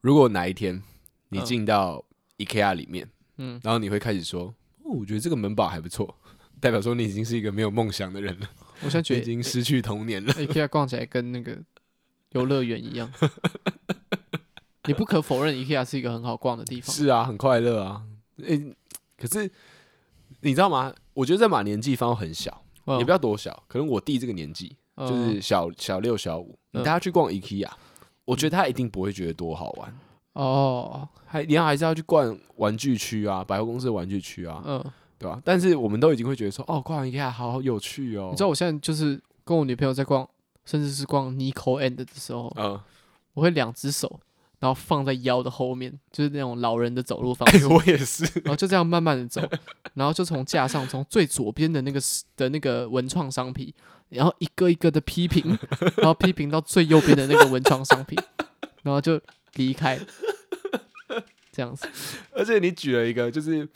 [0.00, 0.80] 如果哪一天
[1.30, 2.04] 你进到
[2.38, 4.54] IKEA 里面，嗯，然后你会开始说，
[4.84, 6.16] 哦，我觉得这个门把还不错，
[6.60, 8.48] 代表说你已经是一个没有梦想的人了。
[8.82, 10.32] 我现在觉得已经失去童年了。
[10.38, 11.58] IKEA 逛起来跟那个
[12.30, 13.12] 游乐园一样，
[14.86, 16.94] 你不可否认 IKEA 是一个很好逛的地方。
[16.94, 18.04] 是啊，很快乐啊。
[18.44, 18.76] 诶、欸，
[19.18, 19.50] 可是
[20.42, 20.94] 你知道吗？
[21.14, 24.76] 我觉得在马年纪方很小，嗯、也不要多小，可能我弟这个年纪。
[25.08, 27.68] 就是小小六小五，你带他去逛 IKEA，
[28.24, 29.98] 我觉得他一定不会觉得多好玩
[30.34, 31.08] 哦。
[31.24, 34.84] 还你要还是要去逛玩具区啊，百货公司的玩具区啊，嗯，
[35.16, 35.40] 对吧？
[35.44, 38.28] 但是我们都已经会觉得说，哦，逛 IKEA 好有趣哦。
[38.30, 40.28] 你知道我现在就是跟我女朋友在逛，
[40.64, 42.80] 甚至是逛 Nico and 的时候，嗯，
[43.34, 44.20] 我会两只手，
[44.58, 47.66] 然后放在腰的后面，就是那种老人的走路方式。
[47.66, 49.40] 我也是，然后就这样慢慢的走，
[49.94, 52.00] 然后就从架上，从最左边的那个
[52.36, 53.72] 的那个文创商品。
[54.10, 55.58] 然后一个一个的批评，
[55.98, 58.18] 然后批评到最右边的那个文创商品，
[58.82, 59.20] 然后就
[59.54, 59.98] 离开，
[61.52, 61.88] 这样子。
[62.32, 63.66] 而且你举了一个就是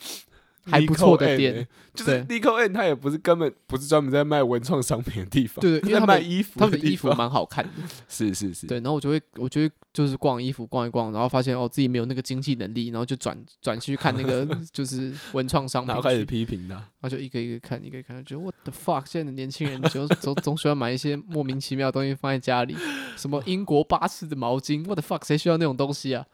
[0.67, 7.71] 还不错的店，就是 Nico and 它也不是根本不是专门在卖文创商品的地方，对对，因为他卖衣服，他们的衣服蛮好看的，
[8.09, 8.79] 是是是，对。
[8.79, 22.75] 然后我就会，我就会就是逛衣服逛一逛，然后发现哦自己没有那个经济能力，然后就转转去看那个 就是文创商品，然后开始批评他，然后就一个一个看，一个一个看，觉得 What the fuck，现在的年轻人就总总喜欢买一些莫名其妙的东西放在家里，
[23.17, 26.25] 什么英国巴士的毛巾，What the fuck，谁需要那种东西啊？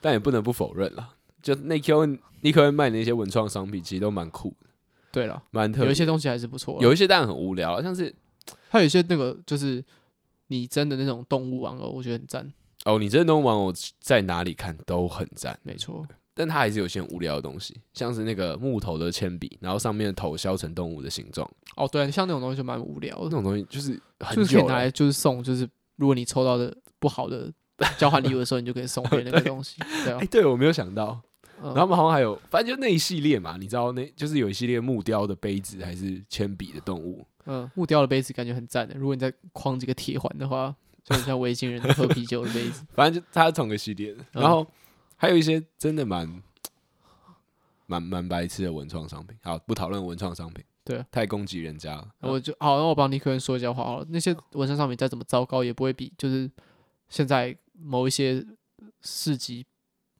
[0.00, 1.10] 但也不能不否认了。
[1.46, 4.66] 就 Nico Nico 卖的那些文创商品，其实都蛮酷的。
[5.12, 6.76] 对了，蛮特别，有一些东西还是不错。
[6.82, 8.12] 有一些当然很无聊，像是
[8.68, 9.82] 还有一些那个就是
[10.48, 12.52] 拟真的那种动物玩偶，我觉得很赞。
[12.84, 16.04] 哦，你真的动物玩偶在哪里看都很赞，没错。
[16.34, 21.48] 但它还是有些无聊的东西，像是那个木头的铅笔，然后上面的头削成动物的形状。
[21.76, 23.24] 哦，对，像那种东西就蛮无聊的。
[23.24, 23.94] 那种东西就是
[24.34, 27.50] 就是可以拿来就是送，就是如果你抽到的不好的
[27.96, 29.76] 交换礼物的时候，你就可以送给那个东西。
[30.04, 31.22] 对啊，哎，对我没有想到。
[31.62, 37.26] 然后他们好像还有，反正就那一系列嘛，你知道那就是有一系列木雕的杯子还是铅笔的动物。
[37.46, 38.94] 嗯，木雕的杯子感觉很赞的。
[38.96, 42.84] 如果你再框几个铁环的话，就很像维京人喝啤酒的杯子。
[42.94, 44.24] 反正就它是同个系列的。
[44.32, 44.66] 然后
[45.16, 46.42] 还有一些真的蛮
[47.86, 49.36] 蛮蛮白痴的文创商品。
[49.42, 50.64] 好，不讨论文创商品。
[50.84, 52.08] 对，太攻击人家了。
[52.20, 54.06] 我就好，那我帮尼克人说一下话好了。
[54.10, 56.50] 那些文创商品再怎么糟糕，也不会比就是
[57.08, 58.44] 现在某一些
[59.00, 59.64] 市集。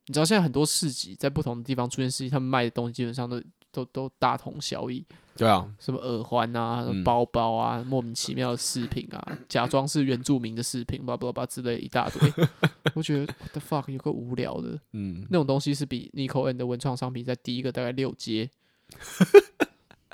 [0.06, 5.04] 你知道现在很多市集在不同的地方出现市集，他们卖的东西基本上都都都大同小异。
[5.36, 12.32] 对啊，什么耳环啊，包包啊，嗯、莫名其妙的饰品啊，假装是原住民的饰品，叭叭叭之类一大堆。
[12.94, 18.48] 我觉得 what the fuck 有个无聊的，嗯，那种东西是比 Nico and 的文创商品在低一个大概六阶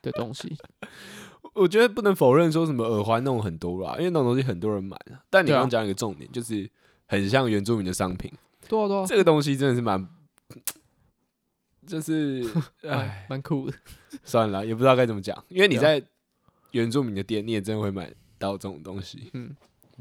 [0.03, 0.57] 的东西。
[1.55, 5.23] 我觉得不能否认说什么耳环那种很多啦，因为那种东西很多人买啊。
[5.31, 6.69] 但你刚刚讲一个重点，啊、就是
[7.07, 8.33] 很像原住民的商品。
[9.07, 10.09] 这个东西真的是蛮，
[11.87, 12.45] 就是
[12.83, 13.77] 哎， 蛮酷的。
[14.25, 16.03] 算了，也不知道该怎么讲，因为你在
[16.71, 19.31] 原住民的店，你也真的会买到这种东西。
[19.35, 19.55] 嗯，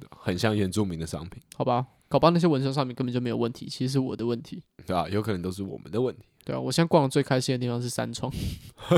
[0.09, 1.41] 很像原住民的商品。
[1.55, 4.63] 好吧，搞不好那些纹身上面根本就没有问题，其实是我的问题。
[4.85, 6.23] 对啊，有可能都是我们的问题。
[6.43, 8.31] 对啊，我现在逛的最开心的地方是三创。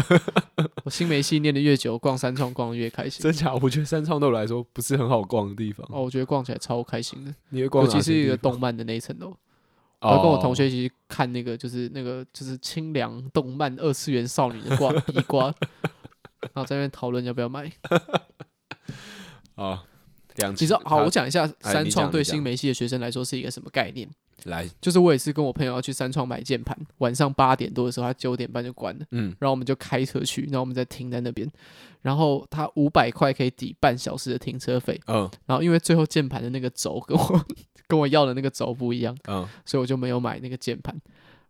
[0.85, 3.23] 我新媒系念的越久，逛三创逛的越开心。
[3.23, 3.53] 真假？
[3.55, 5.85] 我觉得三创对我来说不是很好逛的地方。
[5.91, 7.33] 哦，我觉得逛起来超开心的。
[7.49, 7.85] 你会逛？
[7.85, 9.35] 尤其是一个动漫的那一层楼。
[10.03, 15.45] 我跟我同学一起看那个，就是那个就是清凉动漫二次元少女的挂壁 瓜，
[16.41, 17.71] 然后在那边讨论要不要买。
[19.55, 19.83] 啊，
[20.55, 24.09] 其实好，我讲一下三创对新梅系的学生来说是一个什么概念。
[24.45, 29.05] 来，就是我也是跟我朋友要去三创买键盘，晚上八点多的时候，他九点半就关了。
[29.11, 31.49] 嗯，然后我们就开车去，然后我们再停在那边，
[32.01, 34.99] 然后他五百块可以抵半小时的停车费。
[35.07, 37.45] 嗯，然后因为最后键盘的那个轴跟我。
[37.93, 40.99] 跟我要的那个轴不一样，嗯，所以我就没有买那个键盘。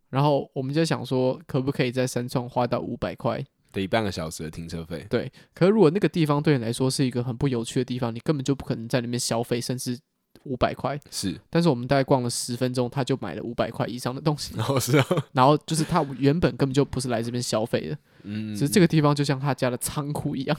[0.10, 3.42] 然后我们就想说，可不可以在三创花到五百块，
[3.72, 5.08] 得半个小时的停车费？
[5.10, 5.32] 对。
[5.54, 9.98] 可是如果那个地方对你来说是一个很不有趣的地方，你根本就不可能在那边消费，甚至
[10.44, 11.00] 五百块。
[11.10, 11.40] 是。
[11.50, 14.54] 但是我们大概逛了十分钟，他就买了五百块以上的东西。
[14.58, 20.58] 然 后是，然后就是他原本根本就不是来这边消费的，嗯，只是这个地方就像他家的仓库一样，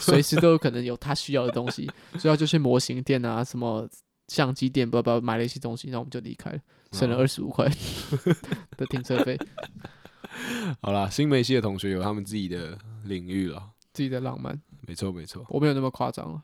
[0.00, 3.88] 随时都有可能有他需要的东西，所以要就去模型店啊什么。
[4.28, 6.58] 相机店，不不买了一些东西，然后我们就离开了，
[6.92, 7.68] 省了二十五块
[8.76, 9.38] 的 停车费。
[10.80, 14.60] 好啦，新梅西的同学有他们自己的领域了，自己的浪漫。
[14.86, 16.42] 没错没错，我没有那么夸张了。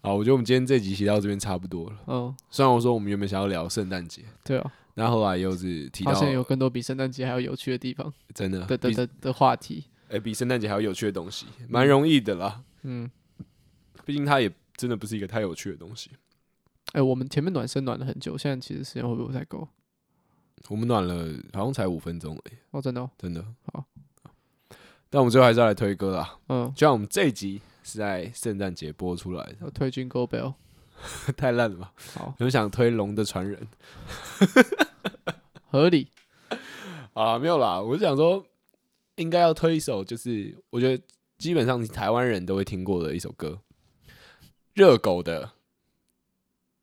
[0.00, 1.96] 好，我觉得我们今天这集写到这边差不多了。
[2.06, 9.84] 嗯，虽然我说我们原本想要聊圣诞节，对啊，那后后来又是提到发现有更多比圣诞节还要有趣的地方，真的的的的的话题。
[10.08, 12.62] 哎、欸，比圣诞节还要有趣的东西，蛮容易的啦。
[12.82, 13.10] 嗯，
[14.04, 16.10] 毕竟它也真的不是一个太有趣的东西。
[16.92, 19.68] 哎、欸，我们前面暖身暖了很久，现在其实时间会不会不太够？
[20.68, 22.54] 我们暖了好像才五分钟而已。
[22.70, 23.84] 哦，真的、哦，真的好。
[25.10, 26.38] 但我们最后还是要来推歌啦。
[26.48, 29.56] 嗯，就像我们这一集是在圣诞节播出来的。
[29.60, 30.54] 要推 Jingle Bell，
[31.36, 31.92] 太烂了吧？
[32.14, 33.68] 好，有想推《龙的传人》？
[35.70, 36.08] 合理。
[37.12, 38.44] 啊，没有啦，我是想说，
[39.16, 41.02] 应该要推一首，就是我觉得
[41.38, 43.60] 基本上台湾人都会听过的一首歌，
[44.74, 45.52] 热狗的。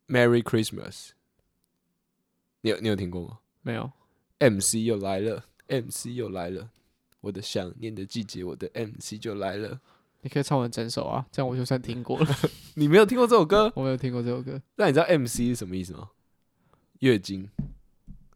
[0.07, 1.09] Merry Christmas，
[2.61, 3.39] 你有你有听过吗？
[3.61, 3.91] 没有。
[4.39, 6.69] MC 又来了，MC 又来了，
[7.21, 9.79] 我的想念的季节，我的 MC 就来了。
[10.21, 12.35] 你可以唱完整首啊，这样我就算听过了。
[12.75, 13.71] 你没有听过这首歌？
[13.75, 14.61] 我没有听过这首歌。
[14.75, 16.09] 那你知道 MC 是什么意思吗？
[16.99, 17.49] 月经，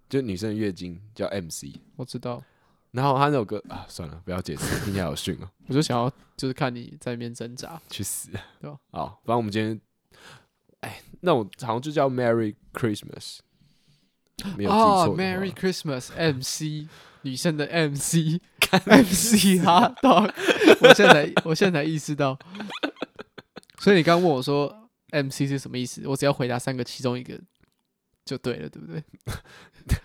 [0.07, 1.77] 就女生的月经叫 MC。
[1.95, 2.43] 我知道。
[2.91, 5.49] 然后他那首歌啊，算了，不要解释， 听起来好逊哦。
[5.67, 8.79] 我就想要，就是看你在那边挣扎，去死，对吧？
[8.91, 9.79] 好，反正我们今天。
[10.81, 13.39] 哎，那我好像就叫 Merry Christmas，
[14.55, 15.17] 没有记错。
[15.17, 16.87] Merry Christmas，MC
[17.23, 20.31] 女生的 MC，MC 哈，dog。
[20.81, 22.39] 我现在我现在才意识到，
[23.79, 27.37] 所以你刚问我说 MC 是什么意思，我只要回答三个其中一个
[28.23, 29.03] 就对了，对不对？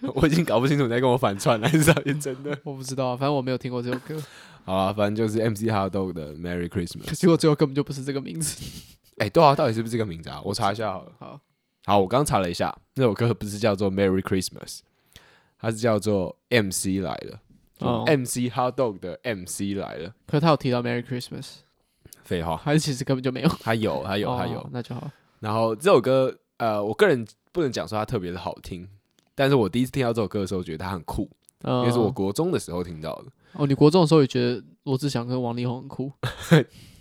[0.17, 2.59] 我已经搞不清楚你在跟我反串了，还是认真的？
[2.65, 4.21] 我不知道，反正我没有听过这首歌。
[4.65, 7.07] 好啊，反正就是 MC 哈，dog 的 Merry Christmas。
[7.07, 8.61] 可是我最后根本就不是这个名字。
[9.19, 10.41] 哎，对啊，到底是不是这个名字啊？
[10.45, 11.13] 我查一下好了。
[11.19, 11.41] 好，
[11.87, 14.81] 好，我刚查了一下，那首歌不是叫做 Merry Christmas，
[15.59, 17.41] 它是叫做 MC 来了。
[17.81, 20.15] 哦，MC Hot Dog 的 MC 来了。
[20.27, 21.57] 可是他有提到 Merry Christmas，
[22.23, 23.49] 废话，还是其实根本就没有？
[23.61, 25.11] 他有，他有，他有，哦、那就好。
[25.41, 28.89] 然后这首歌，呃，我个人不能讲说它特别的好听，
[29.35, 31.29] 但是我第一次听到这首歌的时候，觉得它很酷，
[31.63, 33.25] 嗯、因为是我国中的时候听到的。
[33.55, 36.13] 哦，你国中的时候也觉得罗志祥跟王力宏很酷？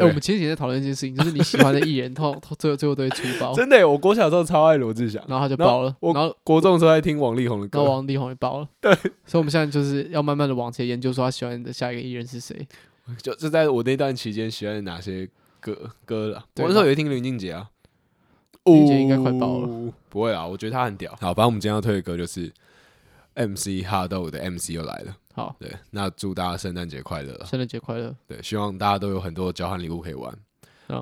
[0.00, 3.52] 对，我们前几天在讨论一件事情，就是你喜欢的艺人，他最后最后都会出包。
[3.56, 5.94] 真的，我国小时候超爱罗志祥，然后他就包了。
[6.00, 8.68] 然后国中的时候在听王力宏的歌，然后王力宏也包了。
[8.80, 8.92] 对，
[9.26, 12.66] 所以我们现在就是要慢慢的往前研究，说他喜欢的下一个艺人是谁。
[13.20, 15.28] 就就在我那段期间喜欢哪些
[15.58, 16.44] 歌歌了？
[16.56, 17.68] 我那时候也听林俊杰啊，
[18.64, 19.92] 林俊杰应该快爆了。
[20.08, 21.10] 不会啊，我觉得他很屌。
[21.20, 22.52] 好，反正我们今天要推的歌就是
[23.46, 25.16] MC 哈豆的 MC 又来了。
[25.32, 27.32] 好，对，那祝大家圣诞节快乐！
[27.44, 28.14] 圣诞节快乐！
[28.26, 30.36] 对，希望大家都有很多交换礼物可以玩，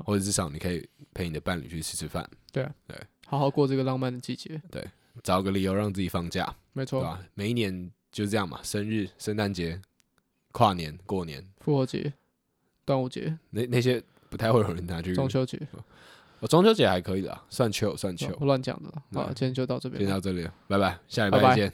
[0.05, 2.27] 或者至少你可以陪你的伴侣去吃吃饭。
[2.51, 4.61] 对啊，对，好好过这个浪漫的季节。
[4.69, 4.85] 对，
[5.23, 6.55] 找个理由让自己放假。
[6.73, 7.19] 没错，对吧？
[7.33, 9.81] 每一年就是这样嘛，生日、圣诞节、
[10.51, 12.13] 跨年、过年、复活节、
[12.85, 15.13] 端午节，那那些不太会有人拿去。
[15.13, 15.59] 中秋节，
[16.39, 18.31] 我中秋节还可以的，算秋算秋。
[18.41, 18.89] 乱讲的。
[19.13, 21.73] 好，今天就到这边，先到这里，拜拜，下礼拜见。